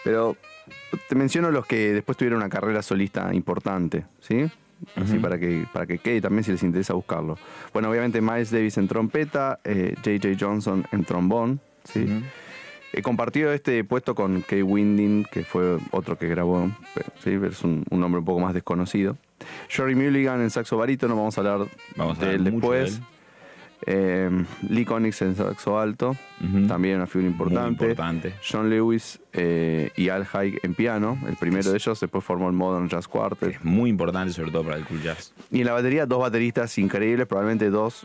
[0.05, 0.37] Pero
[1.09, 4.51] te menciono los que después tuvieron una carrera solista importante, ¿sí?
[4.97, 7.37] Así para que para que quede también si les interesa buscarlo.
[7.73, 10.29] Bueno, obviamente Miles Davis en trompeta, eh, J.J.
[10.39, 12.07] Johnson en trombón, ¿sí?
[12.93, 17.49] He compartido este puesto con Kay Winding, que fue otro que grabó, pero, sí, pero
[17.49, 19.17] es un, un nombre un poco más desconocido.
[19.75, 22.95] Jory Mulligan en saxo barítono, vamos a hablar Vamos a de él hablar mucho después.
[22.97, 23.05] de él.
[23.87, 26.15] Eh, Lee Konitz en saxo alto,
[26.69, 27.85] también una figura Muy importante.
[27.85, 28.35] importante.
[28.47, 32.53] John Lewis eh, y Al Haig en piano, el primero de ellos, después formó el
[32.55, 33.55] Modern Jazz Quartet.
[33.55, 35.33] Es muy importante, sobre todo para el cool jazz.
[35.51, 38.05] Y en la batería, dos bateristas increíbles, probablemente dos,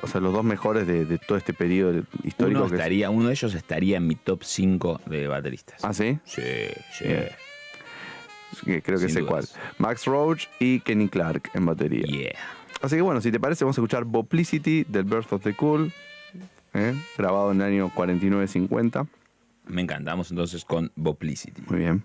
[0.00, 2.60] o sea, los dos mejores de, de todo este periodo histórico.
[2.60, 5.84] Uno, que es- estaría, uno de ellos estaría en mi top 5 de bateristas.
[5.84, 6.18] ¿Ah, sí?
[6.24, 6.42] Sí,
[6.96, 7.04] sí.
[7.06, 7.28] Bien.
[8.82, 9.50] Creo que Sin sé dudas.
[9.52, 9.74] cuál.
[9.78, 12.02] Max Roach y Kenny Clark en batería.
[12.04, 12.38] Yeah.
[12.82, 15.92] Así que bueno, si te parece, vamos a escuchar Boplicity del Birth of the Cool,
[16.74, 16.94] ¿eh?
[17.16, 19.06] grabado en el año 49-50.
[19.68, 21.62] Me encantamos entonces con Boplicity.
[21.68, 22.04] Muy bien.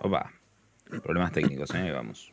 [0.00, 0.32] Opa,
[1.02, 1.90] problemas técnicos, ¿eh?
[1.92, 2.32] Vamos.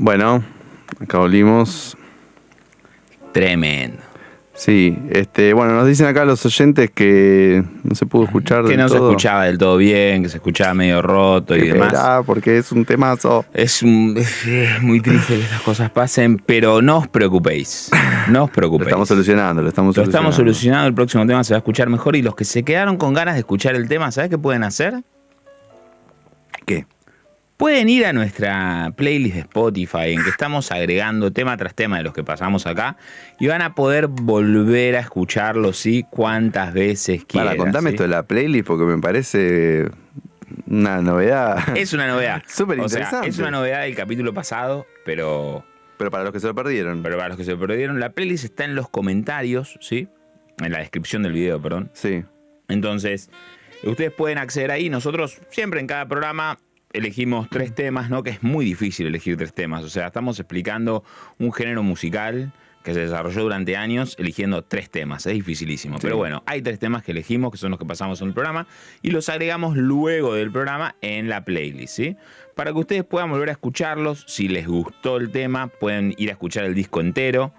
[0.04, 0.44] Bueno,
[1.00, 1.96] acá volvimos.
[3.34, 4.02] Tremendo.
[4.56, 8.80] Sí, este, bueno, nos dicen acá los oyentes que no se pudo escuchar Que del
[8.80, 11.94] no se escuchaba del todo bien, que se escuchaba medio roto y demás.
[12.26, 13.46] porque es un temazo.
[13.54, 17.92] Es, un- es muy triste que estas cosas pasen, pero no os preocupéis.
[18.28, 18.88] No os Lo preocupéis.
[18.88, 20.30] estamos solucionando, lo estamos Lo solucionando.
[20.32, 22.98] estamos solucionando, el próximo tema se va a escuchar mejor y los que se quedaron
[22.98, 24.96] con ganas de escuchar el tema, ¿sabes qué pueden hacer?
[26.66, 26.86] ¿Qué?
[27.62, 32.04] Pueden ir a nuestra playlist de Spotify en que estamos agregando tema tras tema de
[32.04, 32.98] los que pasamos acá
[33.40, 36.04] y van a poder volver a escucharlo, ¿sí?
[36.10, 37.50] Cuantas veces quieran.
[37.50, 37.94] Para, contame ¿sí?
[37.98, 39.92] esto de la playlist porque me parece
[40.66, 41.78] una novedad.
[41.78, 42.42] Es una novedad.
[42.48, 43.30] Súper O sea, interesante.
[43.30, 45.64] es una novedad del capítulo pasado, pero,
[46.00, 47.04] Pero para los que se lo perdieron.
[47.04, 50.08] pero para los que se perdieron, la playlist está en los comentarios, ¿sí?
[50.64, 51.92] En la descripción del video, perdón.
[51.94, 52.24] Sí.
[52.70, 53.30] Entonces,
[53.84, 54.90] ustedes pueden acceder ahí.
[54.90, 56.58] Nosotros siempre en cada programa
[56.94, 58.24] elegimos tres temas, ¿no?
[58.24, 59.84] Que es muy difícil elegir tres temas.
[59.84, 61.04] O sea, estamos explicando
[61.40, 62.52] un género musical
[62.84, 65.26] que se desarrolló durante años eligiendo tres temas.
[65.26, 65.98] Es dificilísimo.
[65.98, 66.02] Sí.
[66.04, 68.68] Pero bueno, hay tres temas que elegimos, que son los que pasamos en el programa,
[69.02, 72.16] y los agregamos luego del programa en la playlist, ¿sí?
[72.56, 74.26] Para que ustedes puedan volver a escucharlos.
[74.28, 77.54] Si les gustó el tema, pueden ir a escuchar el disco entero.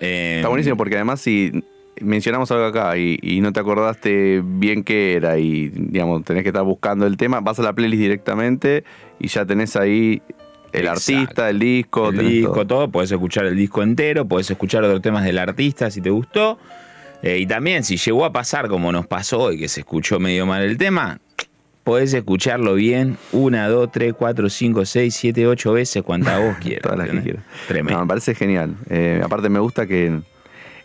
[0.00, 1.64] Eh, Está buenísimo porque además si
[2.00, 6.50] mencionamos algo acá y, y no te acordaste bien qué era y digamos tenés que
[6.50, 8.84] estar buscando el tema, vas a la playlist directamente
[9.18, 10.22] y ya tenés ahí
[10.72, 11.18] el Exacto.
[11.20, 12.64] artista, el disco, el disco, todo.
[12.66, 12.90] todo.
[12.90, 16.58] Podés escuchar el disco entero, podés escuchar otros temas del artista si te gustó.
[17.22, 20.44] Eh, y también, si llegó a pasar como nos pasó hoy, que se escuchó medio
[20.44, 21.18] mal el tema,
[21.82, 26.82] podés escucharlo bien una, dos, tres, cuatro, cinco, seis, siete, ocho veces, cuantas vos quieras.
[26.82, 27.44] Todas las que quieras.
[27.68, 27.98] Tremendo.
[27.98, 28.76] No, me parece genial.
[28.90, 30.20] Eh, aparte me gusta que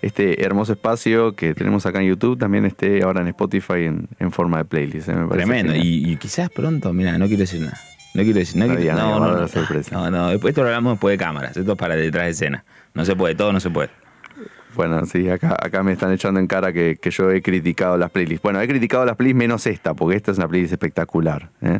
[0.02, 4.32] este hermoso espacio que tenemos acá en YouTube también esté ahora en Spotify en, en
[4.32, 5.10] forma de playlist.
[5.10, 5.76] eh, me Tremendo.
[5.76, 7.78] Y, y quizás pronto, mira, no quiero decir nada.
[8.14, 9.96] No quiero decir, no, No quiero- no, nada, no, no, la sorpresa.
[9.96, 12.66] no, no, después esto lo hablamos después de cámaras, esto es para detrás de escena.
[12.94, 13.90] No se puede, todo no se puede.
[14.76, 18.10] Bueno, sí, acá, acá me están echando en cara que, que yo he criticado las
[18.12, 18.42] playlists.
[18.42, 21.50] Bueno, he criticado las playlists menos esta, porque esta es una playlist espectacular.
[21.62, 21.80] ¿eh?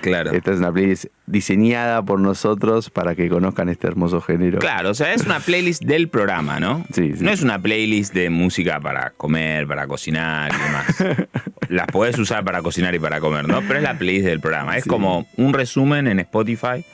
[0.00, 0.32] Claro.
[0.32, 4.58] Esta es una playlist diseñada por nosotros para que conozcan este hermoso género.
[4.58, 6.84] Claro, o sea, es una playlist del programa, ¿no?
[6.92, 7.24] Sí, sí.
[7.24, 11.26] No es una playlist de música para comer, para cocinar y demás.
[11.68, 13.60] Las podés usar para cocinar y para comer, ¿no?
[13.62, 14.76] Pero es la playlist del programa.
[14.76, 14.90] Es Sí.
[14.90, 16.84] como un resumen en Spotify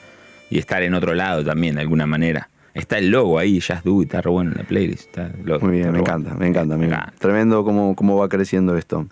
[0.49, 2.49] y estar en otro lado también, de alguna manera.
[2.73, 5.07] Está el logo ahí, Jazz Do, está re bueno en la playlist.
[5.07, 6.77] Está logo, Muy bien, está me encanta, me encanta.
[6.77, 7.13] Me encanta.
[7.19, 9.07] Tremendo cómo, cómo va creciendo esto.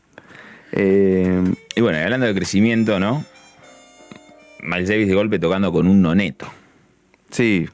[0.72, 1.44] Eh,
[1.76, 3.24] Y bueno, hablando de crecimiento, ¿no?
[4.62, 6.48] Miles Davis de golpe tocando con un noneto.
[7.30, 7.68] sí,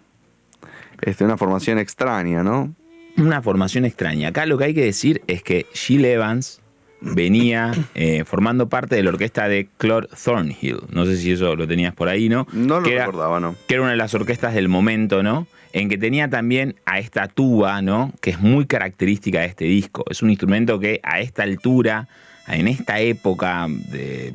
[1.02, 2.74] este, una formación extraña, ¿no?
[3.17, 4.30] Una formación extraña.
[4.30, 6.62] Acá lo que hay que decir es que Gil Evans
[7.02, 10.78] venía eh, formando parte de la orquesta de Claude Thornhill.
[10.91, 12.48] No sé si eso lo tenías por ahí, ¿no?
[12.54, 13.56] No lo que era, recordaba, ¿no?
[13.67, 15.46] que era una de las orquestas del momento, ¿no?
[15.74, 18.14] En que tenía también a esta tuba, ¿no?
[18.22, 20.06] Que es muy característica de este disco.
[20.10, 22.08] Es un instrumento que a esta altura,
[22.48, 24.34] en esta época de,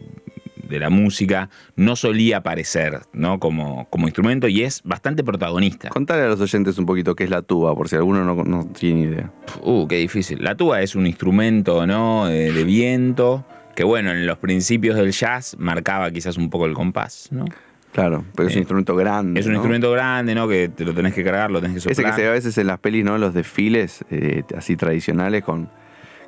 [0.68, 3.38] de la música, no solía aparecer ¿no?
[3.38, 5.88] como, como instrumento y es bastante protagonista.
[5.88, 8.66] Contale a los oyentes un poquito qué es la tuba, por si alguno no, no
[8.66, 9.32] tiene idea.
[9.62, 10.42] Uh, qué difícil.
[10.42, 12.26] La tuba es un instrumento ¿no?
[12.26, 16.74] de, de viento que bueno, en los principios del jazz marcaba quizás un poco el
[16.74, 17.44] compás, ¿no?
[17.92, 19.40] Claro, pero es un Eh, instrumento grande.
[19.40, 19.58] Es un ¿no?
[19.58, 20.46] instrumento grande, ¿no?
[20.46, 21.92] Que te lo tenés que cargar, lo tenés que soplar.
[21.92, 23.16] Ese que se ve a veces en las pelis, ¿no?
[23.18, 25.68] Los desfiles eh, así tradicionales con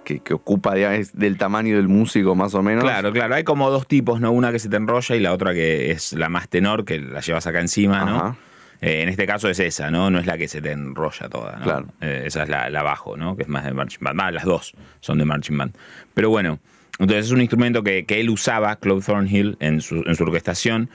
[0.04, 2.82] que, que ocupa digamos, del tamaño del músico más o menos.
[2.84, 3.34] Claro, claro.
[3.34, 4.32] Hay como dos tipos, ¿no?
[4.32, 7.20] Una que se te enrolla y la otra que es la más tenor, que la
[7.20, 8.36] llevas acá encima, ¿no?
[8.80, 10.10] Eh, en este caso es esa, ¿no?
[10.10, 11.64] No es la que se te enrolla toda, ¿no?
[11.64, 11.86] Claro.
[12.00, 13.36] Eh, esa es la, la bajo, ¿no?
[13.36, 14.18] Que es más de marching band.
[14.22, 15.74] Ah, las dos son de marching band.
[16.14, 16.58] Pero bueno,
[16.98, 20.88] entonces es un instrumento que, que él usaba, Claude Thornhill, en su, en su orquestación.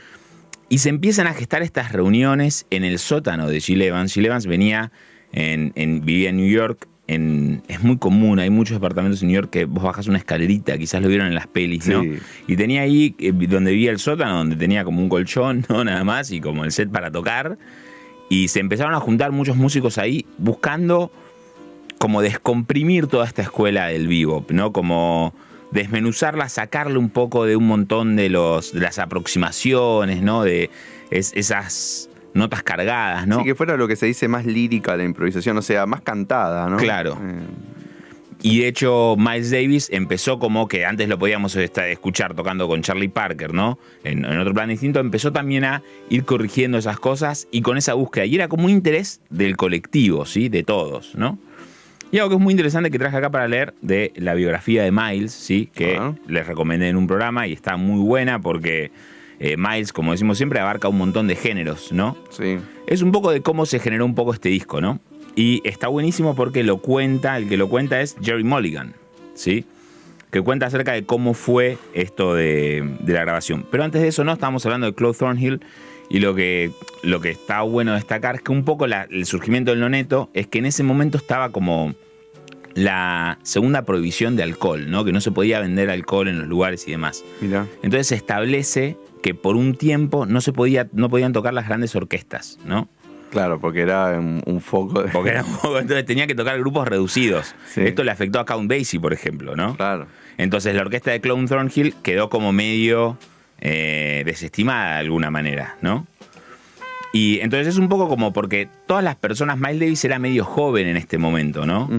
[0.70, 4.14] Y se empiezan a gestar estas reuniones en el sótano de Gil Evans.
[4.14, 4.92] Gil Evans venía,
[5.32, 6.88] en, en- vivía en New York.
[7.08, 10.76] En, es muy común, hay muchos departamentos en New York que vos bajas una escalerita,
[10.76, 12.02] quizás lo vieron en las pelis, ¿no?
[12.02, 12.14] Sí.
[12.48, 15.84] Y tenía ahí, eh, donde vivía el sótano, donde tenía como un colchón, ¿no?
[15.84, 17.60] Nada más, y como el set para tocar.
[18.28, 21.12] Y se empezaron a juntar muchos músicos ahí buscando
[22.00, 24.72] como descomprimir toda esta escuela del bebop, ¿no?
[24.74, 25.36] Como
[25.76, 30.44] desmenuzarla, sacarle un poco de un montón de, los, de las aproximaciones, ¿no?
[30.44, 30.70] De
[31.12, 33.38] es- esas notas cargadas, ¿no?
[33.40, 36.68] Sí, que fuera lo que se dice más lírica la improvisación, o sea, más cantada,
[36.70, 36.78] ¿no?
[36.78, 37.18] Claro.
[37.22, 37.40] Eh,
[38.42, 43.08] Y de hecho, Miles Davis empezó como que antes lo podíamos escuchar tocando con Charlie
[43.08, 43.80] Parker, ¿no?
[44.04, 47.94] En, en otro plan distinto, empezó también a ir corrigiendo esas cosas y con esa
[47.96, 48.26] búsqueda.
[48.26, 50.50] Y era como un interés del colectivo, ¿sí?
[50.50, 51.40] De todos, ¿no?
[52.16, 54.90] Y algo que es muy interesante que traje acá para leer de la biografía de
[54.92, 55.70] Miles, ¿sí?
[55.74, 56.00] Que
[56.30, 58.90] les recomendé en un programa y está muy buena porque
[59.42, 62.16] eh, Miles, como decimos siempre, abarca un montón de géneros, ¿no?
[62.30, 62.58] sí.
[62.88, 65.02] es un poco de cómo se generó un poco este disco, ¿no?
[65.36, 68.94] Y está buenísimo porque lo cuenta, el que lo cuenta es Jerry Mulligan,
[69.34, 69.66] ¿sí?
[70.32, 73.66] Que cuenta acerca de cómo fue esto de, de la grabación.
[73.70, 74.32] Pero antes de eso, ¿no?
[74.32, 75.60] Estábamos hablando de Claude Thornhill
[76.10, 76.72] y lo que,
[77.04, 80.48] lo que está bueno destacar es que un poco la- el surgimiento del noneto es
[80.48, 81.94] que en ese momento estaba como
[82.76, 85.04] la segunda prohibición de alcohol, ¿no?
[85.06, 87.24] Que no se podía vender alcohol en los lugares y demás.
[87.42, 87.66] Mira.
[87.82, 91.96] Entonces se establece que por un tiempo no se podía, no podían tocar las grandes
[91.96, 92.88] orquestas, ¿no?
[93.32, 95.10] Claro, porque era un, un foco de.
[95.10, 97.56] Porque era un poco- entonces tenía que tocar grupos reducidos.
[97.74, 97.82] Sí.
[97.82, 99.76] Esto le afectó a Count Basie, por ejemplo, ¿no?
[99.76, 100.08] Claro.
[100.38, 103.18] Entonces la orquesta de Clown Thornhill quedó como medio
[103.60, 106.06] eh, desestimada de alguna manera, ¿no?
[107.16, 110.86] Y entonces es un poco como porque todas las personas, Miles Davis era medio joven
[110.86, 111.90] en este momento, ¿no?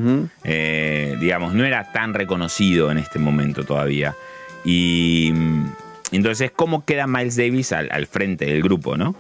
[0.45, 4.15] Eh, digamos, no era tan reconocido en este momento todavía.
[4.63, 5.65] Y mm,
[6.13, 9.17] entonces, ¿cómo queda Miles Davis al, al frente del grupo, no?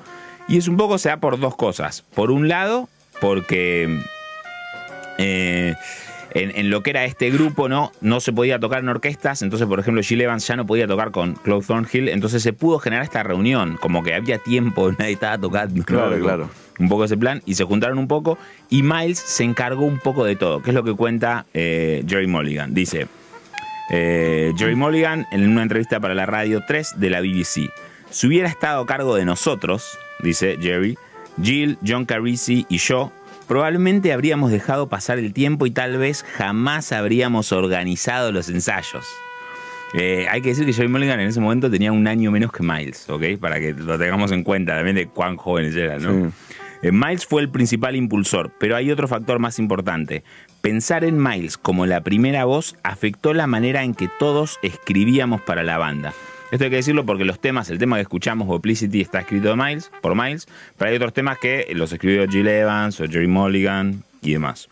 [0.48, 2.04] Y es un poco, se da por dos cosas.
[2.14, 3.98] Por un lado, porque
[5.16, 5.76] eh,
[6.32, 7.92] en, en lo que era este grupo, ¿no?
[8.00, 11.10] No se podía tocar en orquestas, entonces, por ejemplo, Gil Evans ya no podía tocar
[11.10, 15.38] con Claude Thornhill, entonces se pudo generar esta reunión, como que había tiempo, nadie estaba
[15.38, 15.76] tocando.
[15.76, 15.84] ¿no?
[15.84, 16.50] Claro, claro.
[16.78, 20.24] Un poco ese plan, y se juntaron un poco, y Miles se encargó un poco
[20.24, 22.74] de todo, que es lo que cuenta eh, Jerry Mulligan.
[22.74, 23.06] Dice,
[23.90, 27.70] eh, Jerry Mulligan, en una entrevista para la Radio 3 de la BBC,
[28.10, 30.98] si hubiera estado a cargo de nosotros, dice Jerry,
[31.42, 33.12] Jill, John Carisi y yo,
[33.46, 39.06] probablemente habríamos dejado pasar el tiempo y tal vez jamás habríamos organizado los ensayos.
[39.94, 42.62] Eh, hay que decir que Jerry Mulligan en ese momento tenía un año menos que
[42.62, 43.38] Miles, ¿ok?
[43.40, 46.30] Para que lo tengamos en cuenta también de cuán jóvenes eran, ¿no?
[46.30, 46.34] Sí.
[46.82, 50.22] Eh, Miles fue el principal impulsor, pero hay otro factor más importante.
[50.60, 55.62] Pensar en Miles como la primera voz afectó la manera en que todos escribíamos para
[55.62, 56.12] la banda.
[56.50, 59.56] Esto hay que decirlo porque los temas, el tema que escuchamos, Oplicity, está escrito de
[59.56, 60.46] Miles, por Miles,
[60.78, 64.68] pero hay otros temas que los escribió Jill Evans o Jerry Mulligan y demás.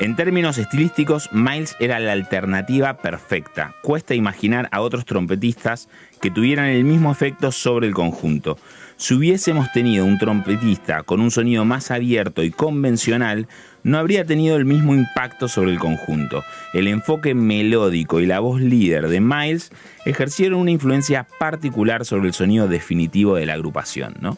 [0.00, 3.74] En términos estilísticos, Miles era la alternativa perfecta.
[3.82, 5.88] Cuesta imaginar a otros trompetistas
[6.22, 8.58] que tuvieran el mismo efecto sobre el conjunto.
[8.98, 13.46] Si hubiésemos tenido un trompetista con un sonido más abierto y convencional,
[13.84, 16.42] no habría tenido el mismo impacto sobre el conjunto.
[16.74, 19.70] El enfoque melódico y la voz líder de Miles
[20.04, 24.36] ejercieron una influencia particular sobre el sonido definitivo de la agrupación, ¿no?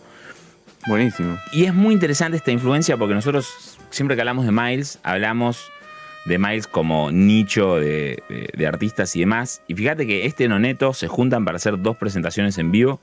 [0.87, 1.39] Buenísimo.
[1.53, 5.71] Y es muy interesante esta influencia porque nosotros, siempre que hablamos de Miles, hablamos
[6.27, 9.63] de Miles como nicho de, de- de artistas y demás.
[9.69, 13.01] Y fíjate que este Noneto se juntan para hacer dos presentaciones en vivo,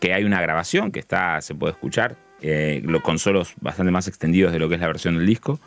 [0.00, 4.52] que hay una grabación que está, se puede escuchar, eh, con solos bastante más extendidos
[4.52, 5.60] de lo que es la versión del disco.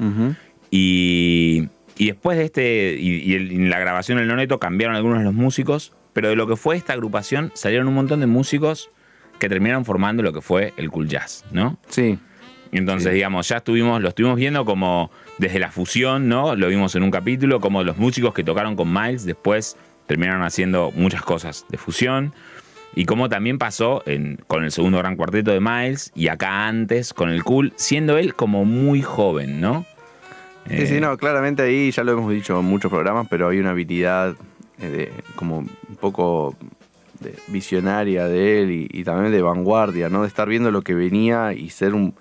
[0.72, 5.20] Y, y después de este, y, y el- en la grabación del Noneto cambiaron algunos
[5.20, 8.90] de los músicos, pero de lo que fue esta agrupación salieron un montón de músicos
[9.40, 11.78] que terminaron formando lo que fue el cool jazz, ¿no?
[11.90, 12.18] Sí.
[12.72, 13.16] Entonces, Sí.
[13.16, 16.56] digamos, ya estuvimos, lo estuvimos viendo como desde la fusión, ¿no?
[16.56, 20.92] Lo vimos en un capítulo, como los músicos que tocaron con Miles después terminaron haciendo
[20.96, 22.34] muchas cosas de fusión.
[22.96, 24.04] Y como también pasó
[24.48, 28.36] con el segundo gran cuarteto de Miles y acá antes con el Cool, siendo él
[28.36, 29.86] como muy joven, ¿no?
[30.70, 33.60] Sí, sí, eh, no, claramente ahí ya lo hemos dicho en muchos programas, pero hay
[33.60, 34.36] una habilidad
[34.80, 36.56] eh, de, como un poco
[37.48, 40.22] visionaria de él y, también de vanguardia, ¿no?
[40.22, 42.14] De estar viendo lo que venía y ser una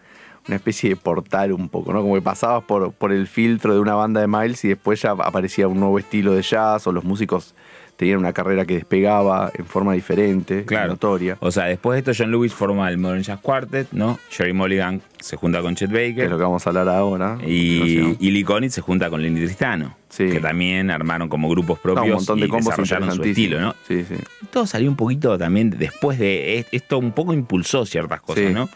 [0.48, 2.02] especie de portal un poco, ¿no?
[2.02, 5.10] Como que pasabas por, por el filtro de una banda de Miles y después ya
[5.10, 7.54] aparecía un nuevo estilo de jazz o los músicos
[8.02, 11.36] tenían una carrera que despegaba en forma diferente, notoria.
[11.38, 14.18] O sea, después de esto, John Lewis forma el Modern Jazz Quartet, ¿no?
[14.28, 16.14] Jerry Mulligan se junta con Chet Baker.
[16.14, 17.38] Que es lo que vamos a hablar ahora.
[17.46, 19.94] Y, y Lee Konitz se junta con Lenny Tristano.
[20.16, 23.76] Que también armaron como grupos propios un montón de y desarrollaron su estilo, ¿no?
[23.86, 24.16] Sí, sí.
[24.50, 28.68] Todo salió un poquito también después de esto, un poco impulsó ciertas cosas, ¿no?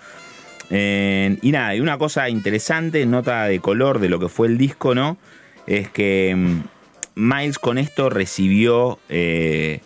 [0.71, 4.57] Eh, y nada, y una cosa interesante, nota de color de lo que fue el
[4.57, 5.17] disco, ¿no?
[5.67, 6.76] Es que mm,
[7.17, 9.81] Miles con esto recibió eh,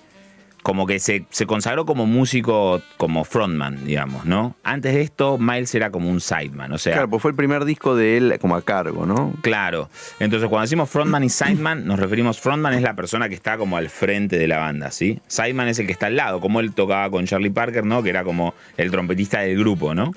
[0.62, 4.56] como que se, consagró como músico, como frontman, digamos, ¿no?
[4.62, 6.92] Antes de esto, Miles era como un sideman, o sea...
[6.92, 9.32] Claro, pues fue el primer disco de él como a cargo, ¿no?
[9.42, 9.88] Claro.
[10.18, 13.76] Entonces, cuando decimos frontman y sideman, nos referimos, frontman es la persona que está como
[13.76, 15.20] al frente de la banda, ¿sí?
[15.26, 18.02] Sideman es el que está al lado, como él tocaba con Charlie Parker, ¿no?
[18.02, 20.12] Que era como el trompetista del grupo, ¿no?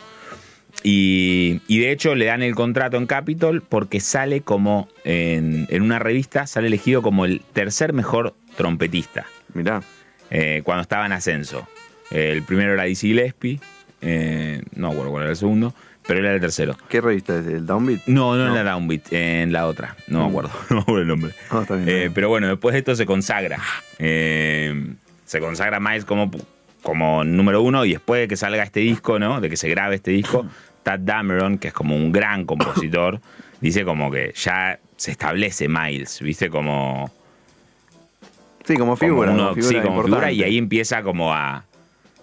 [0.84, 6.46] Y, de hecho le dan el contrato en Capitol porque sale como en, una revista,
[6.46, 9.26] sale elegido como el tercer mejor trompetista.
[9.54, 9.82] Mirá.
[10.30, 11.68] Eh, cuando estaba en ascenso.
[12.12, 13.60] el primero era Dizzy Gillespie,
[14.02, 15.74] eh, no acuerdo cuál era el segundo,
[16.06, 16.76] pero él era el tercero.
[16.90, 17.46] ¿Qué revista es?
[17.46, 18.08] ¿El Downbeat?
[18.08, 20.30] No, no, en la Downbeat, en la otra, no me mm.
[20.30, 21.32] acuerdo, no me acuerdo el nombre.
[21.50, 23.60] Ah, eh, pero bueno, después de esto se consagra.
[23.98, 26.32] se consagra Miles como
[26.84, 29.42] como número uno y después de que salga este disco, ¿no?
[29.42, 30.46] De que se grabe este disco,
[30.84, 33.20] Tad Dameron, que es como un gran compositor,
[33.62, 36.50] dice como que ya se establece Miles, ¿viste?
[36.50, 37.12] Como...
[38.66, 39.34] Sí, como figura.
[39.60, 41.66] sí, como figura y ahí empieza como a,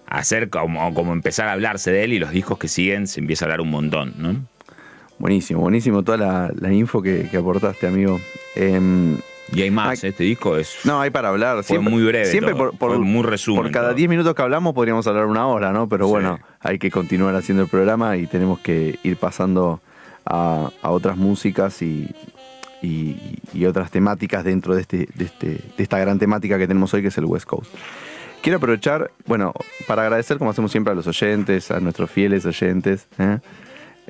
[0.06, 3.44] hacer, como, como empezar a hablarse de él y los discos que siguen se empieza
[3.44, 4.36] a hablar un montón, ¿no?
[5.18, 8.18] Buenísimo, buenísimo toda la, info que, aportaste, amigo.
[8.56, 9.18] Em,
[9.52, 10.78] y hay más, este disco es.
[10.84, 11.62] No, hay para hablar.
[11.64, 12.26] Siempre, muy breve.
[12.26, 13.62] Siempre por, muy resumen.
[13.62, 15.88] Por cada 10 minutos que hablamos podríamos hablar una hora, ¿no?
[15.88, 19.80] Pero bueno, hay que continuar haciendo el programa y tenemos que ir pasando
[20.24, 22.08] a, otras músicas y,
[23.66, 27.08] otras temáticas dentro de, este, de, este, de esta gran temática que tenemos hoy, que
[27.08, 27.72] es el West Coast.
[28.42, 29.52] Quiero aprovechar, bueno,
[29.86, 33.06] para agradecer, como hacemos siempre, a los oyentes, a nuestros fieles oyentes.
[33.18, 33.38] ¿eh?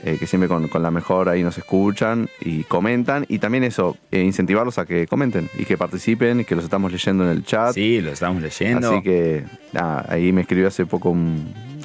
[0.03, 3.27] Eh, que siempre con, la mejor ahí nos escuchan y comentan.
[3.29, 7.25] Y también eso, eh, incentivarlos a que comenten y que participen que los estamos leyendo
[7.25, 7.75] en el chat.
[7.75, 8.93] Sí, los estamos leyendo.
[8.93, 9.45] Así que
[10.09, 11.15] ahí me escribió hace poco,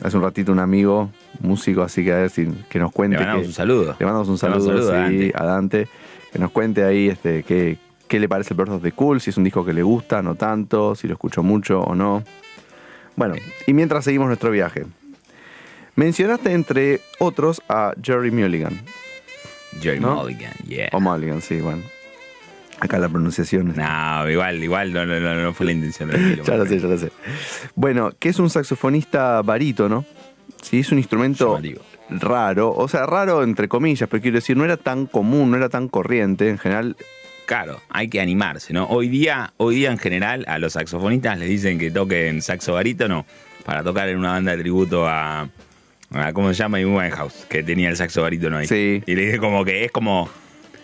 [0.01, 3.17] hace un ratito un amigo, músico, así que a ver si que nos cuente.
[3.17, 3.95] Le mandamos un saludo.
[3.99, 5.88] Le mandamos un saludo, a, Dante.
[6.32, 9.30] Que nos cuente ahí este, qué, qué le parece el Birth of the Cool, si
[9.30, 12.23] es un disco que le gusta, no tanto, si lo escucho mucho o no.
[13.17, 13.36] Bueno,
[13.67, 14.86] y mientras seguimos nuestro viaje.
[15.95, 18.81] Mencionaste entre otros a Jerry Mulligan.
[19.81, 20.89] Jerry Mulligan, yeah.
[20.91, 21.84] O Mulligan, sí, bueno.
[22.79, 23.73] Acá la pronunciación.
[23.75, 26.97] No, igual, igual no, no, no, fue la intención del Ya lo sé, ya lo
[26.97, 27.12] sé.
[27.75, 30.05] Bueno, que es un saxofonista barítono.
[30.62, 31.60] Sí, es un instrumento
[32.10, 32.73] raro.
[32.73, 35.88] O sea, raro entre comillas, pero quiero decir, no era tan común, no era tan
[35.88, 36.49] corriente.
[36.49, 36.97] En general,
[37.45, 38.86] claro, hay que animarse, ¿no?
[38.88, 43.25] Hoy día, hoy día en general a los saxofonistas les dicen que toquen saxo barítono
[43.63, 45.49] para tocar en una banda de tributo a,
[46.15, 46.78] Ah, ¿Cómo se llama?
[46.78, 48.67] Amy Winehouse, que tenía el saxo barítono ahí.
[48.67, 49.04] Sí.
[49.06, 50.30] Y le dije como que es como,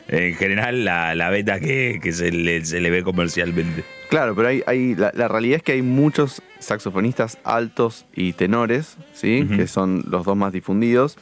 [0.09, 3.85] en general, la, beta que, se, le, ve comercialmente.
[4.09, 9.47] Claro, pero hay, hay la, realidad es que hay muchos saxofonistas altos y tenores, ¿sí?
[9.55, 11.17] Que son los dos más difundidos.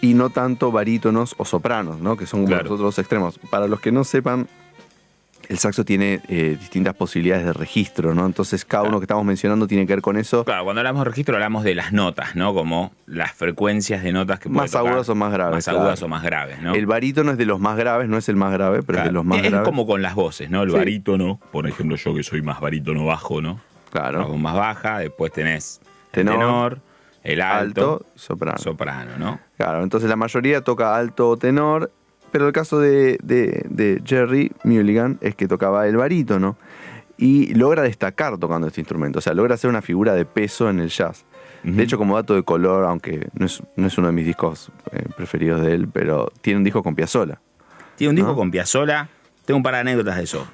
[0.00, 2.16] Y no tanto barítonos o sopranos, ¿no?
[2.16, 3.38] Que son los otros extremos.
[3.50, 4.48] Para los que no sepan,
[5.48, 8.26] el saxo tiene eh, distintas posibilidades de registro, ¿no?
[8.26, 10.44] Entonces cada uno que estamos mencionando tiene que ver con eso.
[10.44, 12.52] Claro, cuando hablamos de registro hablamos de las notas, ¿no?
[12.52, 15.54] Como las frecuencias de notas que Más agudas o más graves.
[15.54, 16.74] Más agudas o más graves, ¿no?
[16.74, 19.12] El barítono es de los más graves, no es el más grave, pero es de
[19.12, 19.60] los más graves.
[19.60, 20.62] Es como con las voces, ¿no?
[20.62, 23.60] El barítono, por ejemplo, yo que soy más barítono bajo, ¿no?
[23.90, 24.20] Claro.
[24.20, 25.80] Hago más baja, después tenés
[26.12, 26.80] el tenor,
[27.22, 28.58] el alto, alto soprano.
[28.58, 29.40] soprano, ¿no?
[29.56, 31.90] Claro, entonces la mayoría toca alto o tenor
[32.30, 36.56] pero el caso de, Jerry Mulligan es que tocaba el barítono
[37.16, 40.80] y logra destacar tocando este instrumento, o sea, logra ser una figura de peso en
[40.80, 41.24] el jazz.
[41.64, 45.60] De hecho, como dato de color, aunque no es, uno de mis discos eh, preferidos
[45.60, 47.40] de él, pero tiene un disco con Piazzola.
[47.96, 49.08] Tiene un disco con Piazzola.
[49.44, 50.46] Tengo un par de anécdotas de eso.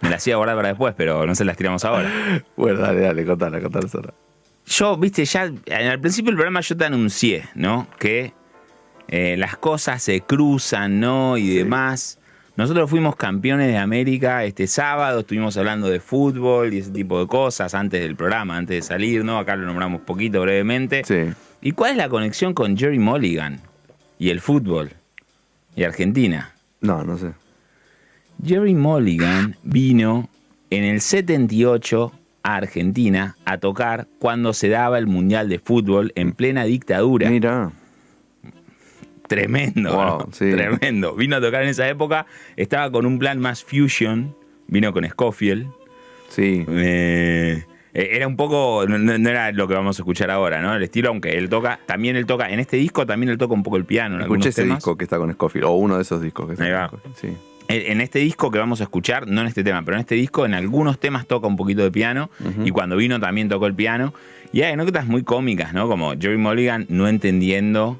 [0.00, 2.10] Me las hacía guardar para después, pero no se las tiramos ahora.
[2.56, 4.12] bueno, dale, dale, contala, contala.
[4.66, 7.86] Yo, viste, ya al principio del programa yo te anuncié, ¿no?
[7.98, 8.32] Que
[9.08, 11.36] eh, las cosas se cruzan, ¿no?
[11.36, 12.18] Y demás.
[12.56, 17.26] Nosotros fuimos campeones de América este sábado, estuvimos hablando de fútbol y ese tipo de
[17.26, 19.38] cosas antes del programa, antes de salir, ¿no?
[19.38, 21.02] Acá lo nombramos poquito brevemente.
[21.04, 21.32] Sí.
[21.60, 23.60] ¿Y cuál es la conexión con Jerry Mulligan
[24.20, 24.90] y el fútbol
[25.74, 26.54] y Argentina?
[26.80, 27.32] No, no sé.
[28.44, 30.28] Jerry Mulligan vino
[30.70, 32.12] en el 78
[32.44, 37.30] a Argentina a tocar cuando se daba el Mundial de Fútbol en plena dictadura.
[37.30, 37.72] Mira.
[39.28, 40.28] Tremendo, Wow, ¿no?
[40.32, 40.50] sí.
[40.50, 41.14] tremendo.
[41.14, 45.66] Vino a tocar en esa época, estaba con un plan más fusion, vino con Scofield.
[46.28, 46.64] Sí.
[46.68, 47.64] Eh,
[47.94, 50.74] eh, era un poco, no, no era lo que vamos a escuchar ahora, ¿no?
[50.74, 53.62] El estilo, aunque él toca, también él toca, en este disco también él toca un
[53.62, 54.16] poco el piano.
[54.16, 54.78] En Escuché ese temas.
[54.78, 57.12] disco que está con Scofield, o uno de esos discos que está Ahí con va.
[57.14, 57.28] Sí.
[57.68, 60.44] En este disco que vamos a escuchar, no en este tema, pero en este disco,
[60.44, 62.28] en algunos temas toca un poquito de piano.
[62.62, 64.12] Y cuando vino también tocó el piano.
[64.52, 65.88] Y hay anécdotas muy cómicas, ¿no?
[65.88, 67.98] Como Jerry Mulligan no entendiendo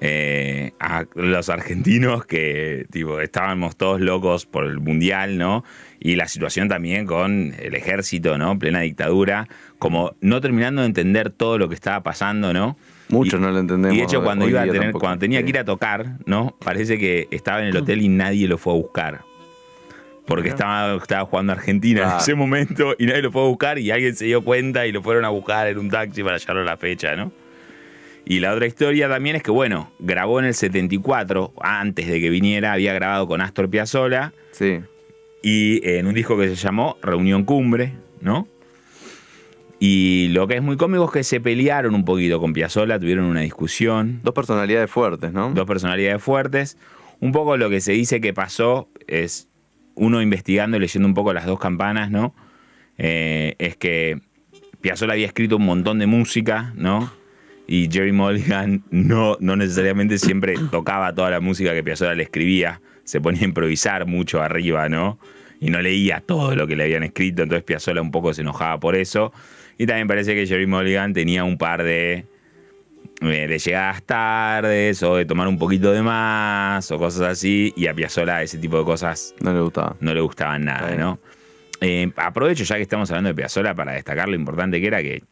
[0.00, 5.64] eh, a los argentinos que, tipo, estábamos todos locos por el mundial, ¿no?
[5.98, 8.58] Y la situación también con el ejército, ¿no?
[8.58, 9.48] Plena dictadura.
[9.78, 12.76] Como no terminando de entender todo lo que estaba pasando, ¿no?
[13.08, 13.94] Muchos no lo entendemos.
[13.96, 15.00] Y de hecho, cuando iba a tener, tampoco.
[15.00, 16.56] cuando tenía que ir a tocar, ¿no?
[16.64, 19.22] Parece que estaba en el hotel y nadie lo fue a buscar.
[20.26, 23.90] Porque estaba, estaba jugando Argentina en ese momento y nadie lo fue a buscar y
[23.90, 26.66] alguien se dio cuenta y lo fueron a buscar en un taxi para llevarlo a
[26.66, 27.32] la fecha, ¿no?
[28.30, 32.28] Y la otra historia también es que, bueno, grabó en el 74, antes de que
[32.28, 34.80] viniera, había grabado con Astor Piazzolla Sí.
[35.42, 38.46] y en un disco que se llamó Reunión Cumbre, ¿no?
[39.80, 43.24] Y lo que es muy cómico es que se pelearon un poquito con Piazzolla, tuvieron
[43.24, 45.52] una discusión, Dos personalidades fuertes, ¿no?
[45.54, 46.76] dos personalidades fuertes.
[47.20, 49.48] Un poco lo que se dice que pasó es,
[49.94, 52.34] uno investigando y leyendo un poco las dos campanas, ¿no?
[52.98, 54.20] Eh, es que
[54.82, 57.10] Piazzolla había escrito un montón de música, ¿no?
[57.70, 62.80] Y Jerry Mulligan no, no necesariamente siempre tocaba toda la música que Piazzolla le escribía,
[63.04, 65.18] se ponía a improvisar mucho arriba, ¿no?
[65.60, 68.80] Y no leía todo lo que le habían escrito, entonces Piazzolla un poco se enojaba
[68.80, 69.32] por eso.
[69.76, 72.24] Y también parece que Jerry Mulligan tenía un par de
[73.20, 77.72] eh, de llegadas tardes o de tomar un poquito de más o cosas así.
[77.76, 79.96] Y a Piazzolla ese tipo de cosas No le gustaba.
[80.00, 80.94] no le gustaban nada.
[80.94, 81.18] ¿no?
[81.80, 85.22] Eh, aprovecho ya que estamos hablando de Piazzolla para destacar lo importante que era que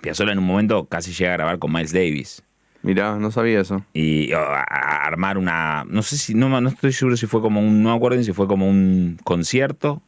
[0.00, 2.42] Piazzolla en un momento casi llega a grabar con Miles Davis.
[2.82, 3.84] Mirá, no sabía eso.
[3.92, 4.38] Y a-
[4.68, 5.84] a armar una.
[5.88, 6.34] No sé si.
[6.34, 7.82] No, no estoy seguro si fue como un.
[7.82, 10.02] No me acuerdo si fue como un concierto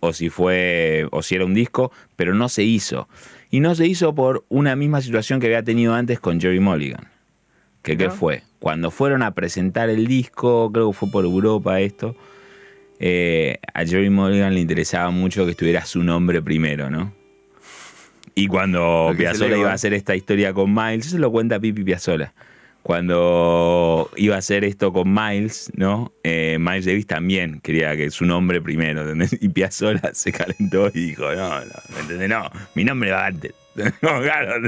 [0.00, 1.08] o si fue.
[1.10, 3.08] o si era un disco, pero no se hizo.
[3.50, 7.08] Y no se hizo por una misma situación que había tenido antes con Jerry Mulligan.
[7.82, 8.10] ¿Que qué Mirá.
[8.10, 8.42] fue?
[8.60, 12.14] Cuando fueron a presentar el disco, creo que fue por Europa esto.
[13.00, 17.12] eh, a Jerry Mulligan le interesaba mucho que estuviera su nombre primero, ¿no?
[18.34, 21.84] Y cuando Piazzolla le iba a hacer esta historia con Miles, eso lo cuenta Pipi
[21.84, 22.32] Piazzolla.
[22.82, 26.12] Cuando iba a hacer esto con Miles, ¿no?
[26.22, 29.36] Eh, Miles Davis también quería que su nombre primero, ¿entendés?
[29.40, 32.28] Y Piazzolla se calentó y dijo, no, no, ¿me entendés?
[32.30, 33.52] No, mi nombre va antes.
[34.02, 34.60] No, claro,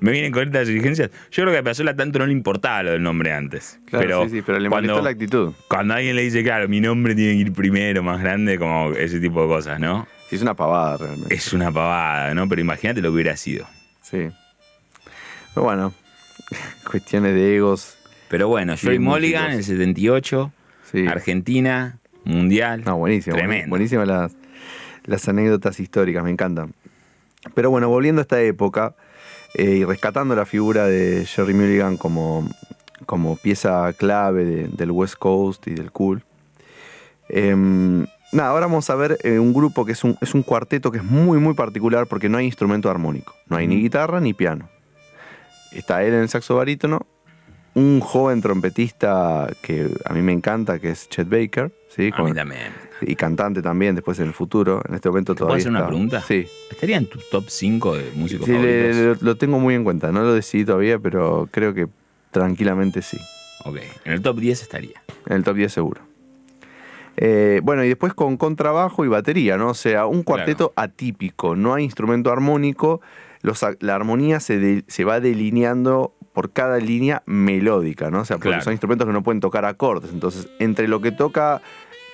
[0.00, 1.10] me vienen con estas exigencias.
[1.30, 3.78] Yo creo que a Piazzolla tanto no le importaba lo del nombre antes.
[3.84, 5.52] Claro, pero sí, sí, pero le cuando, molestó la actitud.
[5.68, 9.20] cuando alguien le dice, claro, mi nombre tiene que ir primero, más grande, como ese
[9.20, 10.08] tipo de cosas, ¿no?
[10.30, 11.34] Sí, es una pavada realmente.
[11.34, 12.48] Es una pavada, ¿no?
[12.48, 13.66] Pero imagínate lo que hubiera sido.
[14.00, 14.28] Sí.
[15.54, 15.92] Pero bueno,
[16.90, 17.98] cuestiones de egos.
[18.28, 19.66] Pero bueno, Bien, Mulligan, el músicos.
[19.66, 20.52] 78,
[20.92, 21.06] Sí.
[21.06, 22.82] Argentina, Mundial.
[22.84, 23.36] No, buenísimo.
[23.36, 23.68] Tremendo.
[23.70, 24.32] Buenísimas las,
[25.04, 26.72] las anécdotas históricas, me encantan.
[27.54, 28.94] Pero bueno, volviendo a esta época
[29.54, 32.48] eh, y rescatando la figura de Jerry Mulligan como,
[33.06, 36.22] como pieza clave de- del West Coast y del cool.
[37.28, 40.90] em, nada, ahora vamos a ver eh, un grupo que es un, es un cuarteto
[40.90, 43.34] que es muy, muy particular porque no hay instrumento armónico.
[43.48, 44.68] No hay ni guitarra ni piano.
[45.72, 47.06] Está él en el saxo barítono,
[47.74, 52.10] un joven trompetista que a mí me encanta, que es Chet Baker, ¿sí?
[52.12, 52.72] A mí Con- también.
[53.02, 54.82] y cantante también después en el futuro.
[54.88, 56.22] En este momento ¿Te puedo todavía hacer una pregunta?
[56.26, 58.96] Sí, ¿Estaría en tu top 5 de músicos Sí, favoritos?
[58.96, 60.10] le- lo tengo muy en cuenta.
[60.10, 61.86] No lo decidí todavía, pero creo que
[62.32, 63.18] tranquilamente sí.
[63.64, 65.00] Ok, en el top 10 estaría.
[65.26, 66.00] En el top 10 seguro.
[67.16, 69.68] Eh, bueno, y después con contrabajo y batería, ¿no?
[69.68, 73.00] O sea, un cuarteto atípico, no hay instrumento armónico,
[73.42, 78.20] los la armonía se, de- se va delineando por cada línea melódica, ¿no?
[78.20, 78.62] O sea, porque Claro.
[78.64, 80.12] son instrumentos que no pueden tocar acordes.
[80.12, 81.60] Entonces, entre lo que toca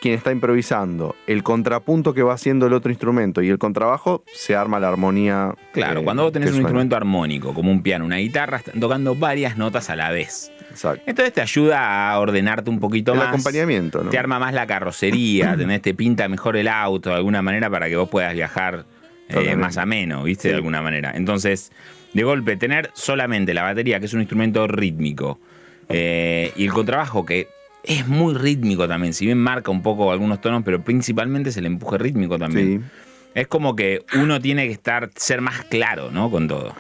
[0.01, 4.55] quien está improvisando, el contrapunto que va haciendo el otro instrumento y el contrabajo, se
[4.55, 5.55] arma la armonía.
[5.73, 9.15] Claro, eh, cuando vos tenés un instrumento armónico, como un piano, una guitarra, están tocando
[9.15, 10.53] varias notas a la vez.
[10.77, 11.03] Exacto.
[11.07, 13.29] Entonces te ayuda a ordenarte un poquito El más.
[13.29, 14.11] acompañamiento, ¿no?
[14.11, 17.89] Te arma más la carrocería, tenés, te pinta mejor el auto de alguna manera para
[17.89, 18.85] que vos puedas viajar
[19.31, 20.43] eh, más ameno, ¿viste?
[20.43, 20.49] Sí.
[20.51, 21.13] De alguna manera.
[21.15, 21.73] Entonces,
[22.13, 25.41] de golpe, tener solamente la batería, que es un instrumento rítmico,
[25.89, 27.49] eh, y el contrabajo, que
[27.83, 31.67] es muy rítmico también, si bien marca un poco algunos tonos, pero principalmente es el
[31.67, 32.83] empuje rítmico también.
[32.83, 33.03] Sí.
[33.35, 36.31] Es como que uno tiene que estar, ser más claro, ¿no?
[36.31, 36.75] Con todo.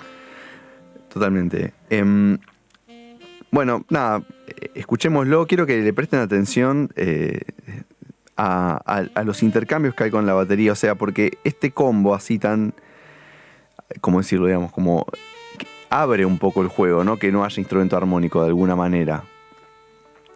[1.13, 1.73] Totalmente.
[1.91, 2.39] Em,
[3.51, 4.23] bueno, nada,
[4.75, 5.47] escuchémoslo.
[5.47, 7.41] Quiero que le presten atención eh,
[8.37, 10.73] a, a- a los intercambios que hay con la batería.
[10.73, 12.75] O sea, porque este combo así tan,
[14.01, 14.47] ¿cómo decirlo?
[14.47, 15.07] Digamos, como
[15.91, 17.19] abre un poco el juego, ¿no?
[17.19, 19.25] Que no haya instrumento armónico de alguna manera.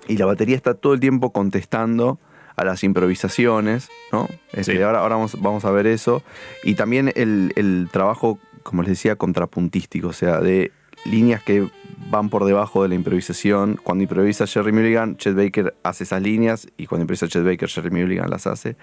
[0.09, 2.19] Y la batería está todo el tiempo contestando
[2.57, 4.29] a las improvisaciones, ¿no?
[4.53, 4.83] Este, Sí.
[4.83, 6.23] Ahora, ahora vamos, vamos a ver eso.
[6.65, 10.73] Y también el, el trabajo, como les decía, contrapuntístico, o sea, de
[11.05, 11.69] líneas que
[12.11, 13.79] van por debajo de la improvisación.
[13.83, 17.91] Cuando improvisa Jerry Mulligan, Chet Baker hace esas líneas y cuando improvisa Chet Baker, Jerry
[17.91, 18.77] Mulligan las hace.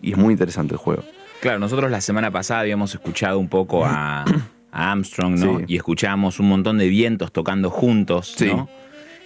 [0.00, 1.04] Y es muy interesante el juego.
[1.40, 4.24] Claro, nosotros la semana pasada habíamos escuchado un poco a,
[4.72, 5.58] a Armstrong, ¿no?
[5.58, 5.64] Sí.
[5.68, 8.46] Y escuchábamos un montón de vientos tocando juntos, Sí.
[8.46, 8.68] ¿no?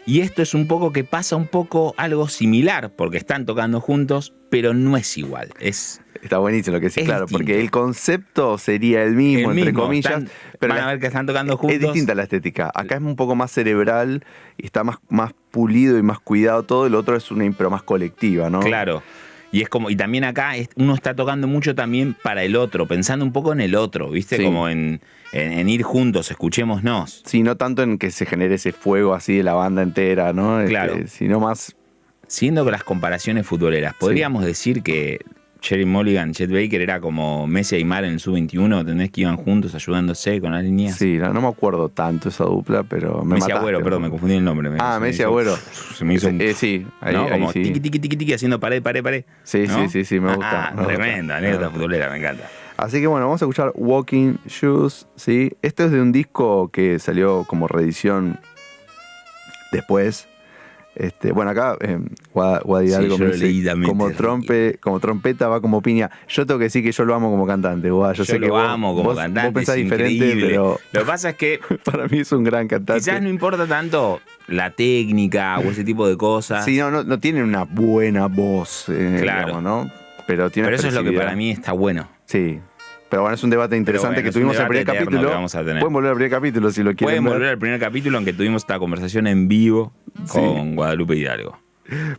[0.08, 4.34] Y esto es un poco que pasa un poco algo similar, porque están tocando juntos,
[4.50, 5.50] pero no es igual.
[5.58, 7.38] Es Está buenísimo lo que decís, claro, distinto.
[7.38, 9.84] porque el concepto sería el mismo, el entre mismo.
[9.84, 10.12] comillas.
[10.12, 10.28] están-
[10.60, 11.74] pero van la- a ver que están tocando juntos.
[11.76, 12.70] Es distinta la estética.
[12.74, 14.24] Acá es un poco más cerebral
[14.58, 16.86] y está más, más pulido y más cuidado todo.
[16.86, 18.60] El otro es una impro más colectiva, ¿no?
[18.60, 19.02] Claro.
[19.52, 23.24] Y es como, y también acá uno está tocando mucho también para el otro, pensando
[23.24, 24.36] un poco en el otro, ¿viste?
[24.36, 24.44] Sí.
[24.44, 25.00] Como en,
[25.32, 27.22] en- en ir juntos, escuchémonos.
[27.24, 30.58] Sí, no tanto en que se genere ese fuego así de la banda entera, ¿no?
[30.60, 30.94] Este, Claro.
[31.06, 31.74] sino más.
[32.26, 35.20] Siguiendo con las comparaciones futboleras, ¿podríamos decir que
[35.68, 38.86] Jerry Mulligan, Chet Baker era como Messi y Aymar en el Sub-21?
[38.86, 40.94] ¿Tenés que iban juntos ayudándose con las líneas?
[40.96, 44.10] Sí, no, no me acuerdo tanto esa dupla, pero me Messi mataste Agüero, perdón, me
[44.10, 44.70] confundí el nombre.
[44.70, 45.56] me- Ah, Messi hizo- Agüero.
[45.96, 46.40] Se me hizo un...
[46.40, 47.24] Eh, sí, ahí, ¿no?
[47.24, 47.62] ahí Como sí.
[47.62, 49.24] tiqui, tiqui, tiqui, tiqui, haciendo pared, pared, pared.
[49.42, 49.82] Sí, ¿no?
[49.82, 50.94] sí, sí, sí, me gusta, Ah, me gusta.
[50.94, 51.74] tremenda, Me anécdota gusta.
[51.80, 52.48] futbolera, me encanta.
[52.76, 55.52] Así que bueno, vamos a escuchar Walking Shoes, ¿sí?
[55.62, 58.38] Este es de un disco que salió como reedición
[59.72, 60.28] después.
[60.98, 66.10] Este, bueno, acá eh, Sí, me dice, como, trompe, como trompeta va como piña.
[66.28, 67.88] Yo tengo que decir que yo lo amo como cantante.
[67.88, 69.48] Yo, Yo, sé lo que vos, amo como vos- cantante.
[69.48, 70.46] vos pensás diferente, increíble.
[70.48, 73.00] pero Lo que pasa es que para mí es un gran cantante.
[73.02, 76.64] quizás no importa tanto la técnica o ese tipo de cosas.
[76.64, 79.46] Sí, no, no, no tiene una buena voz, eh, Claro.
[79.48, 79.90] digamos, ¿no?
[80.26, 82.08] Pero tiene pero eso es lo que para mí está bueno.
[82.24, 82.58] Sí.
[83.08, 85.30] Pero bueno, es un debate interesante bueno, que tuvimos el primer capítulo.
[85.30, 85.78] vamos a tener.
[85.80, 87.32] Pueden volver al primer capítulo si lo quieren Pueden ver.
[87.34, 89.92] volver al primer capítulo, aunque tuvimos esta conversación en vivo
[90.24, 90.32] Sí.
[90.38, 91.56] con Guadalupe Hidalgo.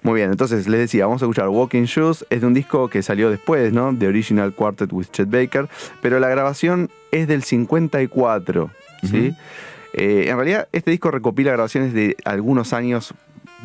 [0.02, 2.26] Muy bien, entonces les decía, vamos a escuchar Walking Shoes.
[2.30, 3.94] Es de un disco que salió después, ¿no?
[3.98, 5.68] The Original Quartet with Chet Baker.
[6.02, 8.72] Pero la grabación es del 54,
[9.04, 9.30] ¿sí?
[9.30, 9.36] Ujú.
[9.94, 13.14] Eh, en realidad, este disco recopila grabaciones de algunos años,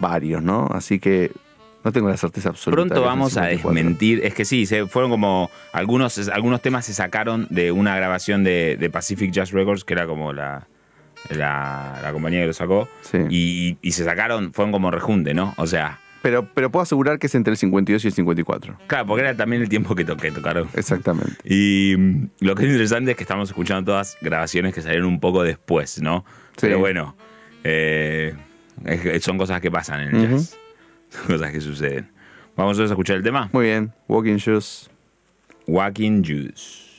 [0.01, 0.67] varios, ¿no?
[0.73, 1.31] Así que
[1.85, 2.83] no tengo la certeza absoluta.
[2.83, 3.75] Pronto vamos a 54.
[3.75, 4.21] desmentir.
[4.25, 5.51] Es que sí, se fueron como.
[5.73, 10.07] Algunos, algunos temas se sacaron de una grabación de, de Pacific Jazz Records, que era
[10.07, 10.67] como la,
[11.31, 12.89] la, la compañía que lo sacó.
[13.01, 13.19] Sí.
[13.31, 15.55] Y, y se sacaron, fueron como rejunte, ¿no?
[15.57, 18.77] O sea, Pero, pero puedo asegurar que es entre el 52 y el 54.
[18.87, 20.69] claro, porque era también el tiempo que, to- que tocaron.
[20.75, 21.35] Exactamente.
[21.45, 25.19] Y mm, lo que es interesante es que estamos escuchando todas grabaciones que salieron un
[25.21, 26.25] poco después, ¿no?
[26.61, 27.17] Pero bueno,
[27.65, 28.35] eh,
[29.21, 30.59] son cosas que pasan en el jazz.
[31.27, 32.09] Cosas que suceden.
[32.57, 33.49] Vamos a escuchar el tema.
[33.53, 34.91] Muy bien, Walking Shoes.
[35.67, 36.92] Walking Juice.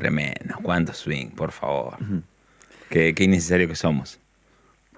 [0.00, 0.54] Tremendo.
[0.62, 1.96] Cuánto swing, por favor.
[2.90, 4.20] qué, qué innecesario que somos.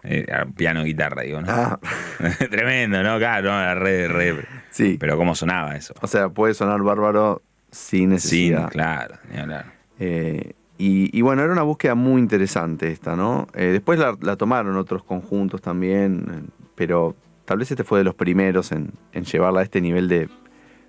[0.03, 0.27] Eh,
[0.57, 1.47] piano, guitarra, digo, ¿no?
[1.51, 1.79] Ah,
[2.51, 3.19] Tremendo, ¿no?
[3.19, 4.45] Claro, no, re, re.
[4.71, 4.97] sí.
[4.99, 5.95] Pero cómo sonaba eso.
[6.01, 8.71] O sea, puede sonar bárbaro sin Sí, necesidad.
[8.71, 9.73] claro, ni hablar.
[9.99, 13.47] Eh, y, y bueno, era una búsqueda muy interesante esta, ¿no?
[13.55, 18.15] Eh, después la, la tomaron otros conjuntos también, pero tal vez este fue de los
[18.15, 20.31] primeros en, en llevarla a este nivel de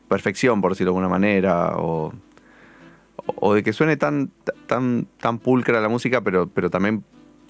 [0.08, 2.14] perfección, por decirlo de alguna manera, o,
[3.38, 4.32] o de que suene tan,
[4.68, 7.04] tan, tan pulcra la música, pero, pero también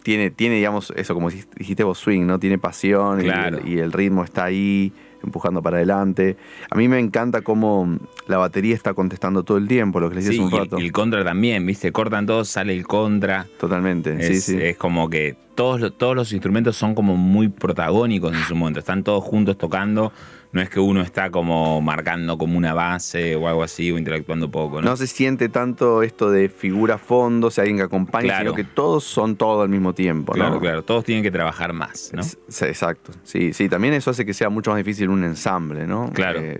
[0.03, 2.39] tiene, tiene, digamos, eso como dijiste vos, swing, ¿no?
[2.39, 3.19] Tiene pasión
[3.65, 4.91] y- el ritmo está ahí,
[5.23, 6.35] empujando para adelante.
[6.71, 10.25] A mí me encanta cómo la batería está contestando todo el tiempo, lo que les
[10.25, 10.79] decía Sí, hace un rato.
[10.79, 11.91] y el contra también, ¿viste?
[11.91, 13.45] Cortan todos, sale el contra.
[13.59, 14.57] Totalmente, Es, sí, sí.
[14.59, 18.79] es como que todos, todos los instrumentos son como muy protagónicos en su momento.
[18.79, 20.11] Están todos juntos tocando.
[20.53, 24.51] No es que uno está como marcando como una base o algo así o interactuando
[24.51, 24.89] poco, ¿no?
[24.89, 28.41] no se siente tanto esto de figura fondo, o sea, alguien que acompaña, Claro.
[28.51, 30.59] sino que todos son todos al mismo tiempo, claro, ¿no?
[30.59, 30.83] claro.
[30.83, 32.21] Todos tienen que trabajar más, ¿no?
[32.21, 33.13] Es- exacto.
[33.23, 36.09] Sí, sí, también eso hace que sea mucho más difícil un ensamble, ¿no?
[36.13, 36.39] Claro.
[36.41, 36.57] Eh,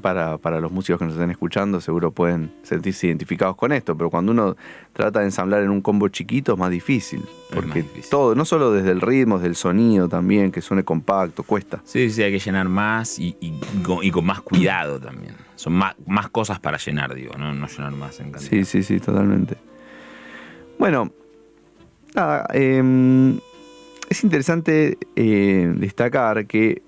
[0.00, 4.10] para, para los músicos que nos estén escuchando, seguro pueden sentirse identificados con esto, pero
[4.10, 4.56] cuando uno
[4.92, 7.20] trata de ensamblar en un combo chiquito es más difícil.
[7.20, 8.10] más Porque difícil.
[8.10, 11.80] todo, no solo desde el ritmo, desde el sonido también, que suene compacto, cuesta.
[11.84, 15.34] Sí, sí, hay que llenar más y, y con, y con más cuidado también.
[15.56, 18.50] Son más, más cosas para llenar, digo, no, no llenar más en cantidad.
[18.50, 19.56] Sí, sí, sí, totalmente.
[20.78, 21.12] Bueno,
[22.14, 23.38] nada, eh,
[24.08, 26.82] es interesante eh, destacar que,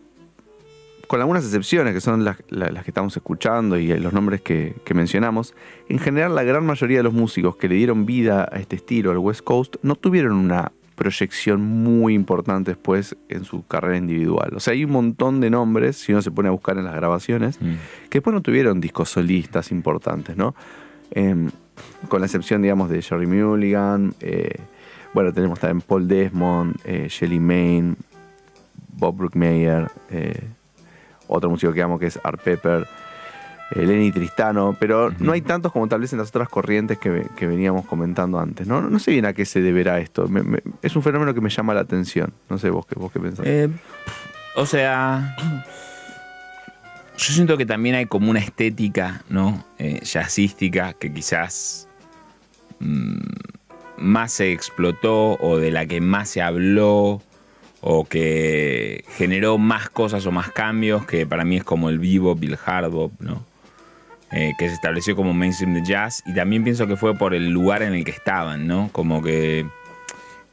[1.07, 4.75] con algunas excepciones que son las, la- las que estamos escuchando y los nombres que,
[4.85, 5.55] que mencionamos,
[5.89, 9.11] en general la gran mayoría de los músicos que le dieron vida a este estilo,
[9.11, 14.53] al West Coast, no tuvieron una proyección muy importante después en su carrera individual.
[14.57, 16.95] O sea, hay un montón de nombres, si uno se pone a buscar en las
[16.95, 17.75] grabaciones, Mm.
[18.09, 20.55] que después no tuvieron discos solistas importantes, ¿no?
[21.11, 21.51] Em,
[22.09, 24.55] con la excepción, digamos, de Jerry Mulligan, eh,
[25.13, 27.97] bueno, tenemos también Paul Desmond, eh, Shelly Main,
[28.99, 30.49] Bob Brookmeyer, eh,
[31.29, 32.87] otro músico que amo que es Art Pepper,
[33.73, 37.27] eh, Lenny Tristano, pero no hay tantos como tal vez en las otras corrientes que,
[37.37, 38.81] que veníamos comentando antes, ¿no?
[38.83, 41.51] No sé bien a qué se deberá esto, Me- me- es un fenómeno que me
[41.51, 43.45] llama la atención, no sé vos qué, vos qué pensás.
[43.47, 43.69] Eh,
[44.55, 45.37] o sea,
[47.19, 49.65] yo siento que también hay como una estética, ¿no?
[49.79, 51.89] Eh, jazzística que quizás
[52.79, 53.19] mm,
[53.99, 57.23] más se explotó o de la que más se habló
[57.89, 62.43] o que generó más cosas o más cambios que para mí es como el bebop
[62.43, 63.45] y el hard bop, ¿no?
[64.33, 67.49] Eh, que se estableció como mainstream de jazz y también pienso que fue por el
[67.51, 68.89] lugar en el que estaban, ¿no?
[68.91, 69.67] Como que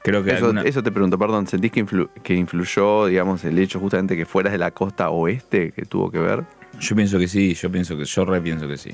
[0.04, 3.58] creo que Eso, alguna- eso te pregunto, perdón, ¿sentís que, influ- que influyó, digamos, el
[3.58, 6.44] hecho justamente que fueras de la costa oeste que tuvo que ver?
[6.80, 8.92] Yo pienso que sí, yo pienso que, yo re pienso que sí.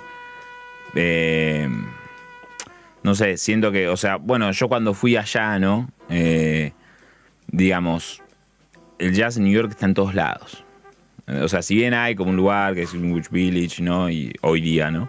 [0.96, 1.68] Eh,
[3.04, 5.90] no sé, siento que, o sea, bueno, yo cuando fui allá, ¿no?
[6.10, 6.72] Eh,
[7.48, 8.22] digamos,
[9.00, 10.64] el jazz en New York está en todos lados.
[11.28, 14.10] O sea, si bien hay como un lugar que es Greenwich Village, ¿no?
[14.10, 15.08] Y hoy día, ¿no?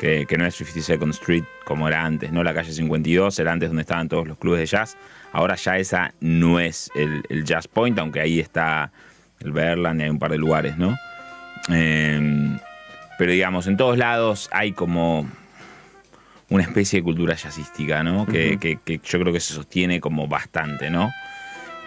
[0.00, 2.42] Que, que no es 52nd Street como era antes, ¿no?
[2.42, 4.96] La calle 52 era antes donde estaban todos los clubes de jazz.
[5.32, 8.90] Ahora ya esa no es el, el Jazz Point, aunque ahí está
[9.40, 10.98] el Berland y hay un par de lugares, ¿no?
[11.72, 12.58] Eh,
[13.18, 15.28] pero digamos, en todos lados hay como
[16.48, 18.26] una especie de cultura jazzística, ¿no?
[18.26, 18.58] Que, Ujú.
[18.60, 21.10] que- que yo creo que se sostiene como bastante, ¿no?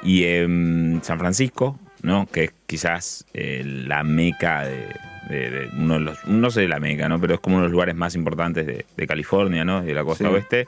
[0.05, 2.27] Y en San Francisco, ¿no?
[2.27, 4.87] Que es quizás eh, la meca de,
[5.29, 7.19] de- de uno de los, no sé de la meca, ¿no?
[7.19, 9.81] Pero es como uno de los lugares más importantes de, de California, ¿no?
[9.81, 10.33] De la costa Sí.
[10.33, 10.67] oeste.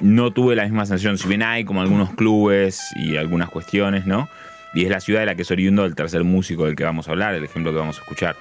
[0.00, 4.28] No tuve la misma sensación, si bien hay como algunos clubes y algunas cuestiones, ¿no?
[4.74, 7.08] Y es la ciudad de la que es oriundo el tercer músico del que vamos
[7.08, 8.36] a hablar, el ejemplo que vamos a escuchar.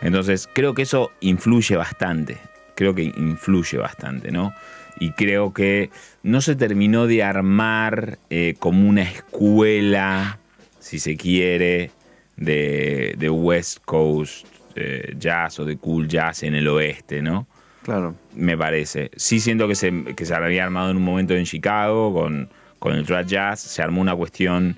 [0.00, 2.38] Entonces, creo que eso influye bastante.
[2.76, 4.54] Creo que influye bastante, ¿no?
[5.02, 5.90] Y creo que
[6.22, 10.38] no se terminó de armar eh, como una escuela,
[10.78, 11.90] si se quiere,
[12.36, 14.46] de, de West Coast
[14.76, 17.48] eh, jazz o de cool jazz en el oeste, ¿no?
[17.82, 18.14] Claro.
[18.36, 19.10] me parece.
[19.16, 22.48] Sí siento que se, que se había armado en un momento en Chicago con,
[22.78, 24.76] con el trad jazz, se armó una cuestión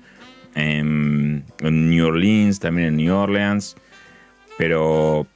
[0.55, 3.75] en, en New Orleans, también en New Orleans,
[4.57, 5.27] pero...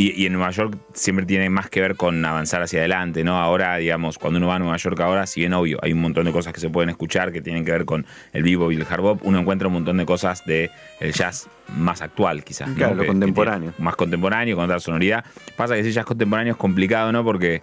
[0.00, 3.36] Y, y en Nueva York siempre tiene más que ver con avanzar hacia adelante, ¿no?
[3.38, 6.24] Ahora, digamos, cuando uno va a Nueva York ahora, si bien obvio, hay un montón
[6.24, 8.86] de cosas que se pueden escuchar que tienen que ver con el vivo y el
[8.88, 10.70] hard bop, uno encuentra un montón de cosas del
[11.00, 12.68] el jazz más actual, quizás.
[12.68, 12.76] ¿no?
[12.76, 13.74] Claro, lo Que- contemporáneo.
[13.78, 15.24] más contemporáneo, con otra sonoridad.
[15.56, 17.22] Pasa que si jazz contemporáneo es complicado, ¿no?
[17.24, 17.60] Porque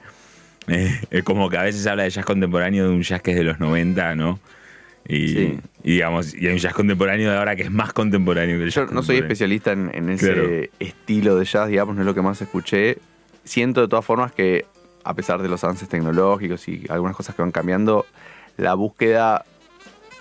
[0.70, 3.38] Eh, es como que a veces habla de jazz contemporáneo de un jazz que es
[3.38, 4.38] de los 90, ¿no?
[5.10, 8.72] Y, digamos, y hay un jazz contemporáneo de ahora que es más contemporáneo que el
[8.72, 12.42] Yo no soy especialista en, ese estilo de jazz, digamos, no es lo que más
[12.42, 12.98] escuché.
[13.46, 14.66] Siento de todas formas que,
[15.06, 18.06] a pesar de los avances tecnológicos y algunas cosas que van cambiando,
[18.58, 19.46] la búsqueda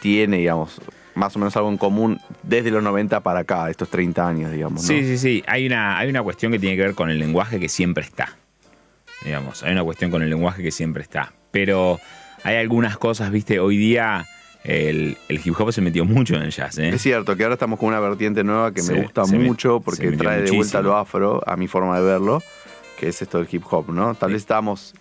[0.01, 0.81] tiene, digamos,
[1.17, 4.83] más o menos algo en común desde los 90 para acá, estos 30 años, digamos.
[4.83, 5.43] Sí, sí, sí.
[5.49, 8.37] Hay una, hay una cuestión que tiene que ver con el lenguaje que siempre está.
[9.25, 11.33] Digamos, hay una cuestión con el lenguaje que siempre está.
[11.51, 11.99] Pero
[12.45, 14.27] hay algunas cosas, viste, hoy día
[14.67, 16.77] el, hip hop se metió mucho en el jazz.
[16.79, 16.89] ¿eh?
[16.89, 20.43] Es cierto que ahora estamos con una vertiente nueva que me gusta mucho porque trae
[20.43, 22.43] de vuelta lo afro a mi forma de verlo,
[22.99, 24.15] que es esto del hip hop, ¿no?
[24.17, 24.95] Tal vez estábamos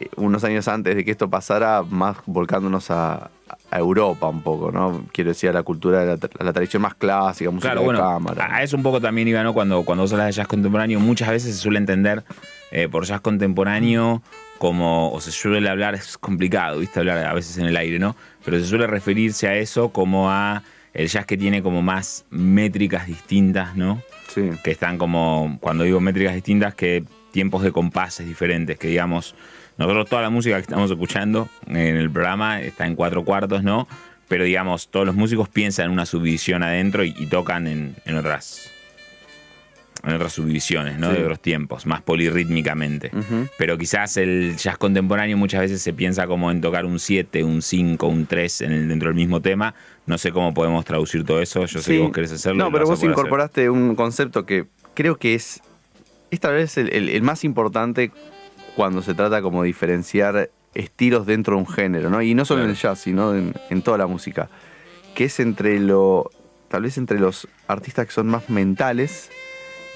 [0.00, 3.30] eh, unos años antes de que esto pasara más volcándonos a,
[3.70, 5.04] a Europa un poco, ¿no?
[5.12, 8.56] Quiero decir, a la cultura, de la, tradición más clásica, música claro, de cámara.
[8.56, 9.54] A eso un poco también iba, ¿no?
[9.54, 12.24] Cuando, cuando vos hablas de jazz contemporáneo, muchas veces se suele entender
[12.72, 14.20] eh, por jazz contemporáneo
[14.58, 17.00] como, o se suele hablar, es complicado, ¿viste?
[17.00, 18.16] Hablar a veces en el aire, ¿no?
[18.44, 20.62] Pero se suele referirse a eso como a
[20.94, 24.02] el jazz que tiene como más métricas distintas, ¿no?
[24.28, 24.50] Sí.
[24.64, 29.34] Que están como, cuando digo métricas distintas, que tiempos de compases diferentes, que digamos
[29.78, 33.86] nosotros toda la música que estamos escuchando en el programa está en cuatro cuartos, ¿no?
[34.28, 38.70] Pero digamos, todos los músicos piensan en una subdivisión adentro y, tocan en, otras
[40.04, 41.12] en otras subdivisiones, ¿no?
[41.12, 43.10] De otros tiempos, más polirrítmicamente.
[43.58, 47.62] Pero quizás el jazz contemporáneo muchas veces se piensa como en tocar un 7, un
[47.62, 49.74] 5, un 3 en dentro del mismo tema.
[50.06, 51.64] No sé cómo podemos traducir todo eso.
[51.66, 52.64] Yo sé que vos querés hacerlo.
[52.64, 55.60] No, pero vos incorporaste un concepto que creo que es,
[56.30, 58.12] esta vez el más importante
[58.76, 62.20] cuando se trata como diferenciar estilos dentro de un género, ¿no?
[62.22, 64.48] Y no solo en el jazz, sino en, toda la música.
[65.14, 66.30] Que es entre lo.
[66.68, 69.30] tal vez entre los artistas que son más mentales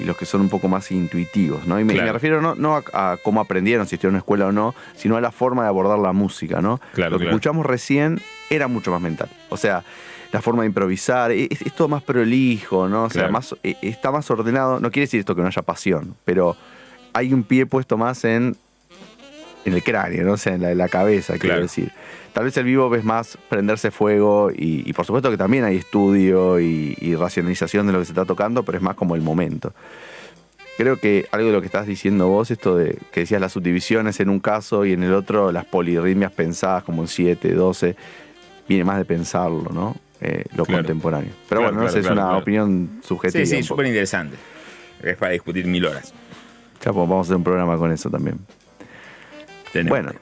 [0.00, 1.78] y los que son un poco más intuitivos, ¿no?
[1.78, 5.16] Y me, refiero no, a, cómo aprendieron, si estuvieron en una escuela o no, sino
[5.16, 6.80] a la forma de abordar la música, ¿no?
[6.94, 9.28] Claro, lo que escuchamos recién era mucho más mental.
[9.50, 9.84] O sea,
[10.32, 13.04] la forma de improvisar, es, todo más prolijo, ¿no?
[13.04, 14.80] O sea, más, e, está más ordenado.
[14.80, 16.56] No quiere decir esto que no haya pasión, pero
[17.12, 18.56] hay un pie puesto más en
[19.64, 20.32] en el cráneo, ¿no?
[20.32, 21.92] O sea, en la, cabeza, quiero decir.
[22.32, 26.60] Tal vez el vivo ves más prenderse fuego y, por supuesto que también hay estudio
[26.60, 29.72] y, racionalización de lo que se está tocando, pero es más como el momento.
[30.76, 34.20] Creo que algo de lo que estás diciendo vos, esto de que decías las subdivisiones
[34.20, 37.96] en un caso y en el otro las polirritmias pensadas como en 7, 12,
[38.66, 39.96] viene más de pensarlo, ¿no?
[40.22, 41.32] Eh, lo contemporáneo.
[41.48, 43.44] Pero bueno, no sé, es una opinión subjetiva.
[43.44, 44.36] Sí, sí, súper interesante.
[45.02, 46.14] Es para discutir mil horas.
[46.82, 48.38] Ya, pues vamos a hacer un programa con eso también.
[49.88, 50.12] Bueno,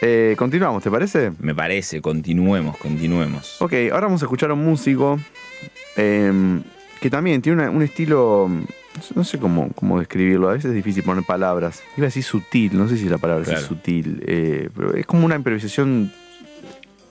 [0.00, 1.32] eh, continuamos, ¿te parece?
[1.38, 3.60] Me parece, continuemos, continuemos.
[3.60, 5.18] Ok, ahora vamos a escuchar a un músico
[5.96, 6.62] em,
[7.00, 8.50] que también tiene un estilo,
[9.14, 11.82] no sé cómo, cómo describirlo, a veces es difícil poner palabras.
[11.96, 15.24] Iba a decir sutil, no sé si la palabra es sutil, eh, pero es como
[15.24, 16.12] una improvisación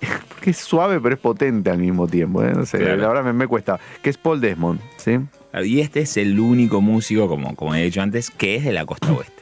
[0.42, 2.44] que es suave pero es potente al mismo tiempo.
[2.44, 2.54] ¿eh?
[2.54, 3.80] No sé, La verdad me, cuesta.
[4.02, 5.20] Que es Paul Desmond, ¿sí?
[5.64, 8.86] Y este es el único músico, como, como he dicho antes, que es de la
[8.86, 9.36] costa oeste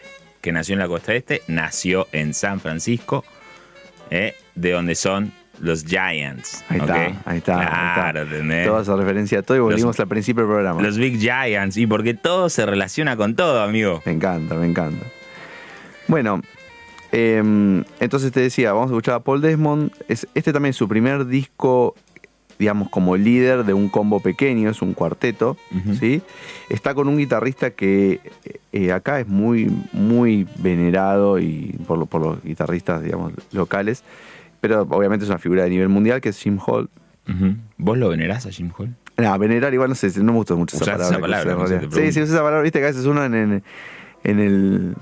[0.44, 3.24] que nació en la costa este, nació en San Francisco,
[4.10, 6.64] eh, de donde son los Giants.
[6.70, 7.56] Ahí está, ahí está.
[7.56, 8.26] Claro,
[8.66, 10.82] Toda esa referencia a todo y volvimos al principio del programa.
[10.82, 14.02] Los Big Giants, y porque todo se relaciona con todo, amigo.
[14.06, 15.06] Me encanta, me encanta.
[16.08, 16.42] Bueno,
[17.12, 19.92] em, entonces te decía, vamos a escuchar a Paul Desmond.
[20.08, 21.96] este también es su primer disco
[22.60, 25.58] digamos, como líder de un combo pequeño, es un cuarteto,
[26.00, 26.22] ¿sí?
[26.70, 28.20] Está con un guitarrista que
[28.72, 34.04] eh, acá es muy, muy venerado y por, por, los guitarristas, digamos, locales,
[34.62, 36.90] pero obviamente es una figura de nivel mundial, que es Jim Hall.
[37.78, 38.96] ¿Vos lo venerás a Jim Hall?
[39.18, 41.68] No, venerar igual no sé, no me gusta mucho esa palabra.
[41.92, 43.64] sí, sí, esa palabra, viste que a veces uno en, en,
[44.24, 44.96] en el...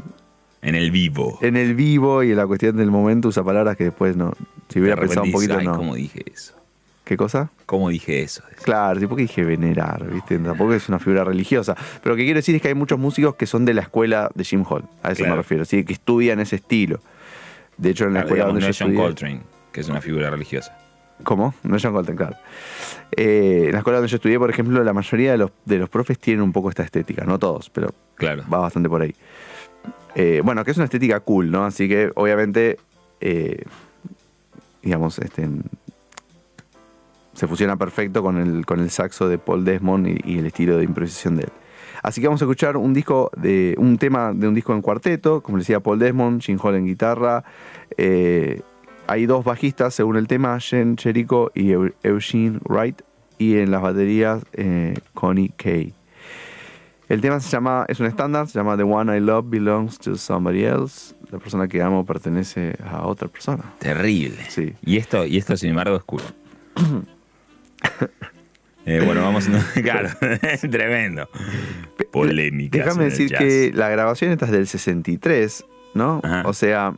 [0.62, 1.39] En el vivo.
[1.41, 4.34] En el vivo y en la cuestión del momento usa palabras que después no.
[4.70, 5.76] Si hubiera pensado un poquito, no.
[5.76, 6.61] ¿Cómo dije eso?
[7.04, 7.49] ¿Qué cosa?
[7.66, 8.43] ¿Cómo dije eso?
[8.64, 10.38] Claro, sí, porque dije venerar, ¿viste?
[10.38, 11.76] Tampoco es una figura religiosa.
[12.02, 14.30] Pero lo que quiero decir es que hay muchos músicos que son de la escuela
[14.36, 14.84] de Jim Hall.
[15.04, 15.84] A eso me refiero, ¿sí?
[15.84, 16.99] Que estudian ese estilo.
[17.78, 19.41] De hecho, en la escuela donde no es John Coltrane,
[19.72, 20.78] que es una figura religiosa.
[21.24, 21.54] ¿Cómo?
[21.64, 22.38] No es John Coltrane, claro.
[23.16, 25.89] Eh, en la escuela donde yo estudié, por ejemplo, la mayoría de los, de los
[25.89, 27.26] profes tienen un poco esta estética.
[27.26, 28.43] No todos, pero claro.
[28.52, 29.16] va bastante por ahí.
[30.14, 31.66] Eh, bueno, que es una estética cool, ¿no?
[31.66, 32.78] Así que, obviamente,
[33.22, 33.64] eh,
[34.82, 35.47] digamos, este,
[37.42, 40.84] se fusiona perfecto con el, con el saxo de Paul Desmond y, el estilo de
[40.84, 41.50] improvisación de él.
[42.04, 45.42] Así que vamos a escuchar un disco de un tema de un disco en cuarteto,
[45.42, 47.44] como decía Paul Desmond, Jim Hall en guitarra.
[47.98, 48.62] Eh,
[49.08, 51.72] hay dos bajistas según el tema, Jen Cherico y
[52.04, 53.02] Eugene Wright,
[53.39, 55.96] y en las baterías eh, Connie Kay.
[57.10, 60.16] El tema se llama, es un estándar, se llama The One I Love Belongs to
[60.16, 61.16] Somebody Else.
[61.32, 63.64] La persona que amo pertenece a otra persona.
[63.80, 64.38] Terrible.
[64.48, 64.76] Sí.
[64.86, 66.22] Y esto, y esto sin embargo, es cool.
[68.86, 69.47] Eh, bueno, vamos.
[69.82, 70.09] Claro,
[70.71, 71.29] tremendo.
[72.11, 72.77] Polémica.
[72.77, 76.19] Déjame decir que la grabación esta es del 63, ¿no?
[76.23, 76.43] Ajá.
[76.45, 76.95] O sea,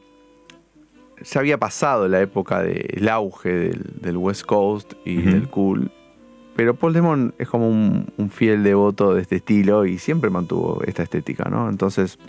[1.22, 5.92] ya había pasado la época del auge del, del West Coast y del cool.
[6.56, 10.84] Pero Paul Damon es como un, un fiel devoto de este estilo y siempre mantuvo
[10.86, 11.68] esta estética, ¿no?
[11.68, 12.20] Entonces,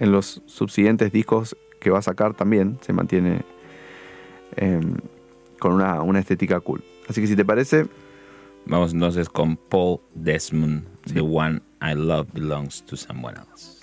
[0.00, 3.42] en los subsiguientes discos que va a sacar también se mantiene
[4.56, 4.96] em,
[5.60, 6.82] con una, una estética cool.
[7.08, 7.86] Así que si te parece,
[8.66, 11.14] Vamos entonces con Paul Desmond, sí.
[11.14, 13.82] The One I Love Belongs to Someone Else.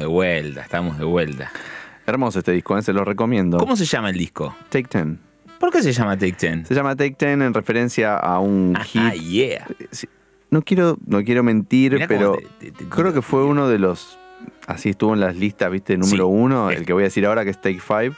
[0.00, 1.50] De vuelta, estamos de vuelta.
[2.06, 2.82] Hermoso este disco, ¿eh?
[2.82, 3.58] se lo recomiendo.
[3.58, 4.56] ¿Cómo se llama el disco?
[4.68, 5.20] Take Ten.
[5.60, 6.66] ¿Por qué se llama Take Ten?
[6.66, 9.12] Se llama Take Ten en referencia a un Ah, hit.
[9.22, 9.66] yeah.
[9.90, 10.08] Sí,
[10.50, 13.78] No quiero, no quiero mentir, Mirá pero te- te- te- creo que fue uno de
[13.78, 14.18] los.
[14.66, 16.32] Así estuvo en las listas, viste, número Sí.
[16.32, 18.12] uno, Es- el que voy a decir ahora que es Take Five,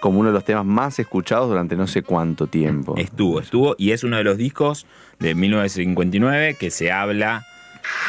[0.00, 2.94] como uno de los temas más escuchados durante no sé cuánto tiempo.
[2.96, 4.86] Estuvo, estuvo, y es uno de los discos
[5.18, 7.44] de 1959 que se habla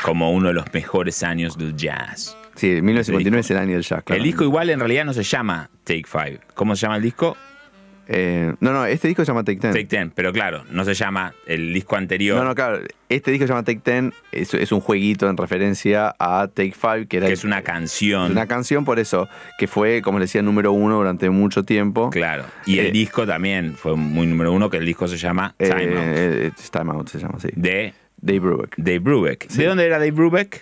[0.03, 2.37] como uno de los mejores años del jazz.
[2.55, 4.03] Sí, 1959 es el año del jazz.
[4.07, 6.39] El disco igual en realidad no se llama Take Five.
[6.53, 7.35] ¿Cómo se llama el disco?
[8.05, 9.71] Eh, no, no, este disco se llama Take Ten.
[9.71, 12.79] Take Ten, pero claro, no se llama el disco anterior, No, no, claro.
[13.07, 14.13] Este disco se llama Take Ten.
[14.33, 18.31] Es, es un jueguito en referencia a Take Five, que era que es una canción.
[18.33, 22.09] una canción, por eso, que fue, como les decía, número uno durante mucho tiempo.
[22.09, 22.43] Claro.
[22.65, 25.69] Y Eh, el disco también fue muy número uno, que el disco se llama Eh,
[25.69, 27.49] Time Out, eh, Time Out se llama, sí.
[27.55, 28.75] de Dave Brubeck.
[28.77, 29.45] Dave Brubeck.
[29.49, 29.59] Sí.
[29.59, 30.61] ¿De dónde era Dave Brubeck?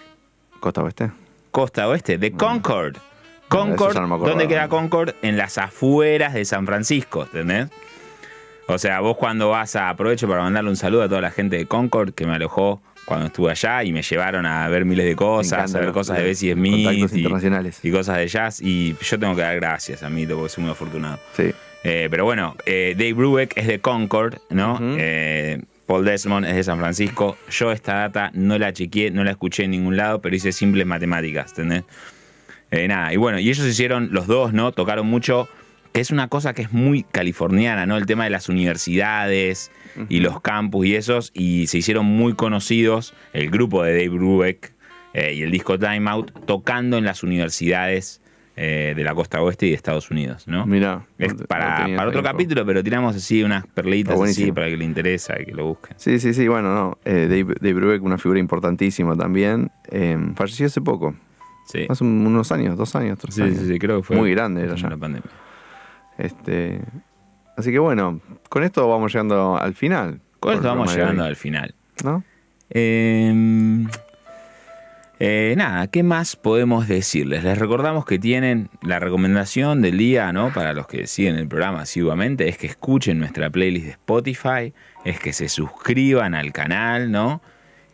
[0.59, 1.09] Costa Oeste.
[1.51, 2.95] Costa Oeste, de Concord.
[2.95, 3.05] eso
[3.49, 4.29] Concord, no acordaba.
[4.29, 5.13] ¿dónde queda Concord?
[5.21, 7.69] En las afueras de San Francisco, ¿entendés?
[8.67, 11.57] O sea, vos cuando vas a, aprovecho para mandarle un saludo a toda la gente
[11.57, 15.15] de Concord que me alojó cuando estuve allá y me llevaron a ver miles de
[15.15, 17.79] cosas, a ver cosas de los Bessie Smith y, internacionales.
[17.83, 18.61] y cosas de jazz.
[18.61, 21.19] Y yo tengo que dar gracias a mí, porque soy muy afortunado.
[21.35, 21.51] Sí.
[21.83, 24.79] Eh, pero bueno, eh, Dave Brubeck es de Concord, ¿no?
[24.81, 25.61] Eh,
[25.91, 27.37] Paul Desmond es de San Francisco.
[27.49, 30.87] Yo esta data no la chequeé, no la escuché en ningún lado, pero hice simples
[30.87, 31.83] matemáticas, ¿entendés?
[32.71, 34.71] Eh, nada, y bueno, y ellos hicieron, los dos, ¿no?
[34.71, 35.49] Tocaron mucho,
[35.91, 37.97] que es una cosa que es muy californiana, ¿no?
[37.97, 39.69] El tema de las universidades
[40.07, 44.71] y los campus y esos, y se hicieron muy conocidos, el grupo de Dave Brubeck
[45.13, 48.20] eh, y el disco Time Out, tocando en las universidades
[48.63, 50.67] eh, de la costa oeste y de Estados Unidos, ¿no?
[50.67, 51.03] Mira.
[51.17, 55.41] Es para, para otro capítulo, pero tiramos así unas perlitas así para que le interesa
[55.41, 55.97] y que lo busquen.
[55.97, 56.97] Sí, sí, sí, bueno, no.
[57.03, 59.71] Eh, Dave, Dave Brubeck, una figura importantísima también.
[59.89, 61.15] Eh, falleció hace poco.
[61.65, 61.87] Sí.
[61.89, 63.57] Hace unos años, dos años, tres Sí, años.
[63.57, 64.15] sí, sí, creo que fue.
[64.17, 64.89] Muy grande era ya.
[64.91, 65.31] la pandemia.
[66.19, 66.81] Este,
[67.57, 70.21] así que bueno, con esto vamos llegando al final.
[70.39, 71.73] Con esto vamos llegando al final.
[72.03, 72.23] ¿No?
[72.69, 73.33] Eh,
[75.23, 77.43] eh, nada, ¿qué más podemos decirles?
[77.43, 80.51] Les recordamos que tienen la recomendación del día, ¿no?
[80.51, 84.73] Para los que siguen el programa asiduamente, es que escuchen nuestra playlist de Spotify,
[85.05, 87.43] es que se suscriban al canal, ¿no?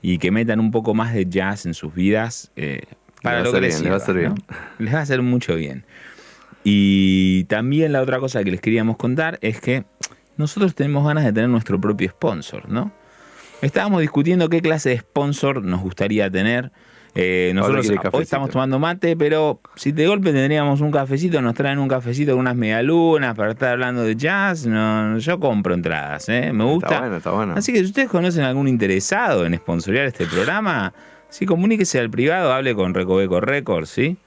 [0.01, 2.49] Y que metan un poco más de jazz en sus vidas.
[2.55, 2.83] eh,
[3.21, 4.21] para a lo que les les va a sirva, hacer ¿no?
[4.21, 4.35] bien.
[4.79, 5.83] Les va a hacer mucho bien.
[6.63, 9.83] Y también la otra cosa que les queríamos contar es que
[10.37, 12.93] nosotros tenemos ganas de tener nuestro propio sponsor, ¿no?
[13.61, 16.71] Estábamos discutiendo qué clase de sponsor nos gustaría tener.
[17.19, 21.79] Eh, nosotros hoy estamos tomando mate, pero si de golpe tendríamos un cafecito, nos traen
[21.79, 26.53] un cafecito con unas medialunas para estar hablando de jazz, no, yo compro entradas, ¿eh?
[26.53, 26.87] me gusta.
[26.87, 27.53] Está bueno, está bueno.
[27.57, 30.93] Así que si ustedes conocen algún interesado en sponsorear este programa,
[31.29, 34.17] sí, comuníquese al privado, hable con Recoveco Records, ¿sí?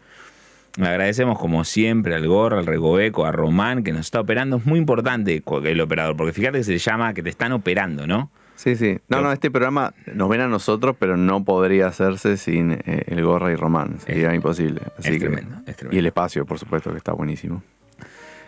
[0.77, 4.57] Le agradecemos como siempre al Gorra, al Recoveco, a Román, que nos está operando.
[4.57, 8.33] Es muy importante el operador, porque fíjate que se llama que te están operando, ¿no?
[8.63, 8.99] Sí, sí.
[9.09, 13.25] No, no, este programa nos ven a nosotros, pero no podría hacerse sin eh, el
[13.25, 13.99] Gorra y Román.
[14.01, 14.83] Sería imposible.
[14.99, 15.97] Así es que- tremendo, es tremendo.
[15.97, 17.63] Y el espacio, por supuesto, que está buenísimo.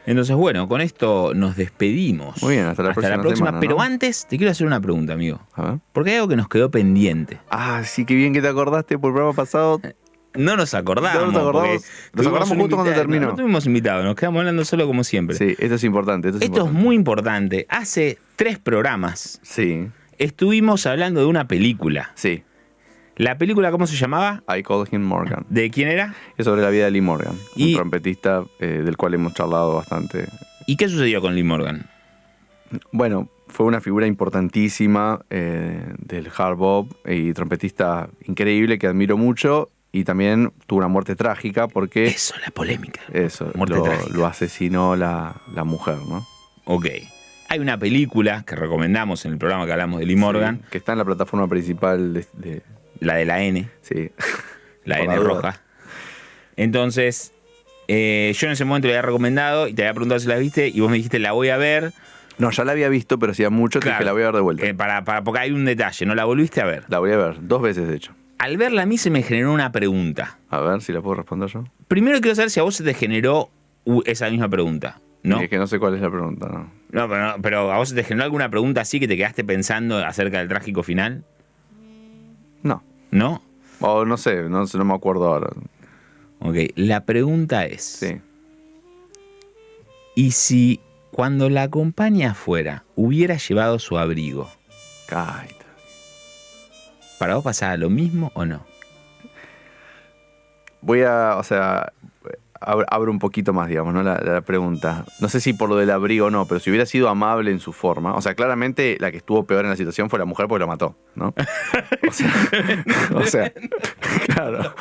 [0.04, 2.42] Entonces, bueno, con esto nos despedimos.
[2.42, 3.82] Muy bien, hasta la próxima semana, Pero ¿no?
[3.82, 5.40] antes, te quiero hacer una pregunta, amigo.
[5.54, 5.78] A ver.
[5.92, 7.38] Porque hay algo que nos quedó pendiente.
[7.50, 9.80] Ah, sí, qué bien que te acordaste por el programa pasado.
[10.34, 11.14] No nos acordamos.
[11.20, 11.84] No nos acordamos.
[12.14, 12.94] Nos acordamos justo cuando invitado.
[13.00, 13.26] terminó.
[13.26, 15.36] No, no tuvimos invitados, nos quedamos hablando solo como siempre.
[15.36, 16.28] Sí, esto es importante.
[16.28, 16.84] Esto es Esto es importante.
[16.84, 17.66] muy importante.
[17.68, 19.86] Hace tres programas Sí,
[20.18, 22.12] estuvimos hablando de una película.
[22.14, 22.42] sí.
[23.16, 24.42] ¿La película cómo se llamaba?
[24.48, 25.44] I Call Him Morgan.
[25.50, 26.14] ¿De quién era?
[26.38, 29.74] Es sobre la vida de Lee Morgan, Y- un trompetista eh, del cual hemos charlado
[29.74, 30.26] bastante.
[30.66, 31.90] ¿Y qué sucedió con Lee Morgan?
[32.90, 39.68] Bueno, fue una figura importantísima eh, del hard bop y trompetista increíble que admiro mucho
[39.92, 43.02] y también tuvo una muerte trágica porque Eso, la polémica.
[43.12, 44.16] eso, Muerte lo, trágica.
[44.16, 46.26] lo asesinó la, la mujer, ¿no?
[46.64, 46.86] Ok.
[47.52, 50.78] Hay una película que recomendamos en el programa que hablamos de Lee Morgan, Sí, que
[50.78, 52.24] está en la plataforma principal de...
[52.32, 52.62] de-
[53.00, 54.10] la de la N, sí.
[54.86, 55.60] la Por N la roja.
[56.56, 57.32] Entonces,
[57.88, 60.68] eh, yo en ese momento le había recomendado y te había preguntado si la viste
[60.68, 61.92] y vos me dijiste la voy a ver.
[62.38, 63.98] No, ya la había visto, pero hacía mucho que Claro.
[63.98, 64.66] dije la voy a ver de vuelta.
[64.66, 66.84] eh, para, para, porque hay un detalle, no la volviste a ver.
[66.88, 68.14] La voy a ver, dos veces de hecho.
[68.38, 70.38] Al verla a mí se me generó una pregunta.
[70.48, 71.64] A ver si la puedo responder yo.
[71.86, 73.50] Primero quiero saber si a vos se te generó
[74.06, 75.00] esa misma pregunta.
[75.22, 75.40] ¿No?
[75.40, 76.70] Es que no sé cuál es la pregunta, ¿no?
[76.90, 79.98] No, pero, no, pero ¿a vos te generó alguna pregunta así que te quedaste pensando
[79.98, 81.24] acerca del trágico final?
[82.62, 82.82] No.
[83.10, 83.42] ¿No?
[83.80, 85.50] O no sé, no, no me acuerdo ahora.
[86.40, 88.20] Ok, la pregunta es, Sí.
[90.16, 90.80] ¿y si
[91.12, 94.50] cuando la acompaña afuera hubiera llevado su abrigo,
[95.14, 95.50] Ay,
[97.18, 98.64] ¿para vos pasaba lo mismo o no?
[100.80, 101.92] Voy a, o sea,
[102.62, 104.02] abro un poquito más, digamos, ¿no?
[104.02, 105.04] La, la pregunta.
[105.20, 107.58] No sé si por lo del abrigo o no, pero si hubiera sido amable en
[107.60, 108.14] su forma.
[108.14, 110.66] O sea, claramente la que estuvo peor en la situación fue la mujer porque lo
[110.66, 111.34] mató, ¿no?
[112.08, 112.30] O sea,
[113.14, 113.52] o sea
[114.26, 114.74] claro.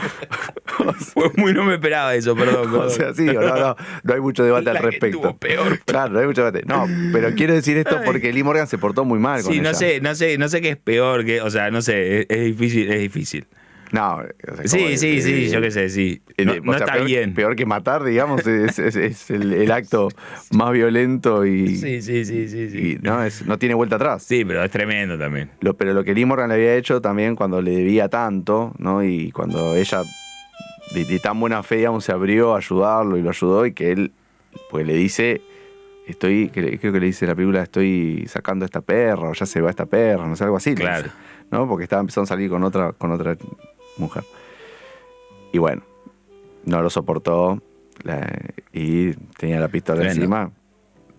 [1.13, 2.73] Fue muy, no me esperaba eso, perdón.
[2.75, 5.17] O sea, sí, no, no, no hay mucho debate al La que respecto.
[5.17, 5.79] estuvo peor.
[5.85, 6.65] Claro, no hay mucho debate.
[6.67, 9.69] No, pero quiero decir esto porque Lee Morgan se portó muy mal con Sí, no
[9.69, 9.77] ella.
[9.77, 12.45] sé, no sé, no sé qué es peor, que, o sea, no sé, es, es
[12.45, 13.47] difícil, es difícil.
[13.91, 16.21] No, o sea, como Sí, sí, sí, yo qué sé, sí.
[16.37, 17.33] No, o no sea, está peor, bien.
[17.33, 20.07] Peor que matar, digamos, es, es- es el, el acto
[20.51, 22.77] más violento y, Sí, sí, sí, sí, sí.
[22.77, 24.23] y, no, es, no tiene vuelta atrás.
[24.23, 25.49] Sí, pero es tremendo también.
[25.59, 29.03] Lo- pero lo que Lee Morgan le había hecho también cuando le debía tanto, ¿no?
[29.03, 30.03] Y cuando ella
[30.93, 33.91] de, de tan buena fe, digamos, se abrió a ayudarlo y lo ayudó y que
[33.91, 34.11] él,
[34.69, 35.41] pues le dice,
[36.07, 39.59] estoy, creo que le dice la película, estoy sacando a esta perra o ya se
[39.61, 40.75] va esta perra, no sé, algo así.
[40.75, 41.09] Claro.
[41.49, 41.67] ¿No?
[41.67, 43.35] Porque estaba empezando a salir con otra, con otra
[43.97, 44.23] mujer.
[45.53, 45.83] Y bueno,
[46.65, 47.61] no lo soportó
[48.03, 48.29] la-
[48.73, 50.21] y tenía la pistola Tremendo.
[50.23, 50.51] encima.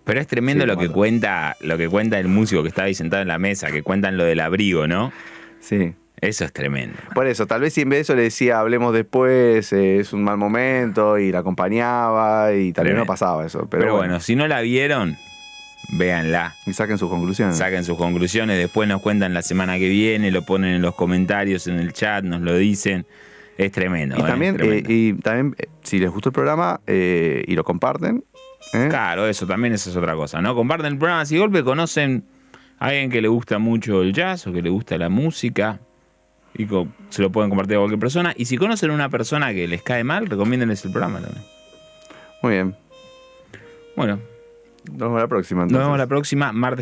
[0.03, 2.93] Pero es tremendo Sí, lo que cuenta, lo que cuenta el músico que estaba ahí
[2.93, 5.11] sentado en la mesa, que cuentan lo del abrigo, ¿no?
[5.61, 5.93] Sí.
[6.19, 6.97] Eso es tremendo.
[7.13, 10.13] Por eso, tal vez si en vez de eso le decía hablemos después, eh, es
[10.13, 13.67] un mal momento, y la acompañaba, y tal vez no pasaba eso.
[13.69, 14.19] Pero, Pero, bueno.
[14.21, 15.17] si no la vieron,
[15.89, 16.55] véanla.
[16.65, 17.57] Y saquen sus conclusiones.
[17.57, 21.67] Saquen sus conclusiones, después nos cuentan la semana que viene, lo ponen en los comentarios,
[21.67, 23.05] en el chat, nos lo dicen.
[23.57, 24.15] Es tremendo.
[24.17, 24.23] y ¿eh?
[24.25, 24.89] también, tremendo.
[24.89, 28.23] eh, y también eh, si les gustó el programa eh, y lo comparten.
[28.71, 30.55] Claro, eso también eso es otra cosa, ¿no?
[30.55, 32.25] Comparten el programa, si de golpe conocen
[32.79, 35.79] a alguien que le gusta mucho el jazz o que le gusta la música,
[36.57, 36.65] y
[37.09, 38.33] se lo pueden compartir a cualquier persona.
[38.35, 41.43] Y si conocen a una persona que les cae mal, recomiéndenles el programa también.
[42.41, 42.75] muy bien.
[43.95, 44.19] Bueno,
[44.89, 45.61] Nos vemos la próxima.
[45.61, 45.85] nos entonces.
[45.85, 46.81] vemos la próxima, martes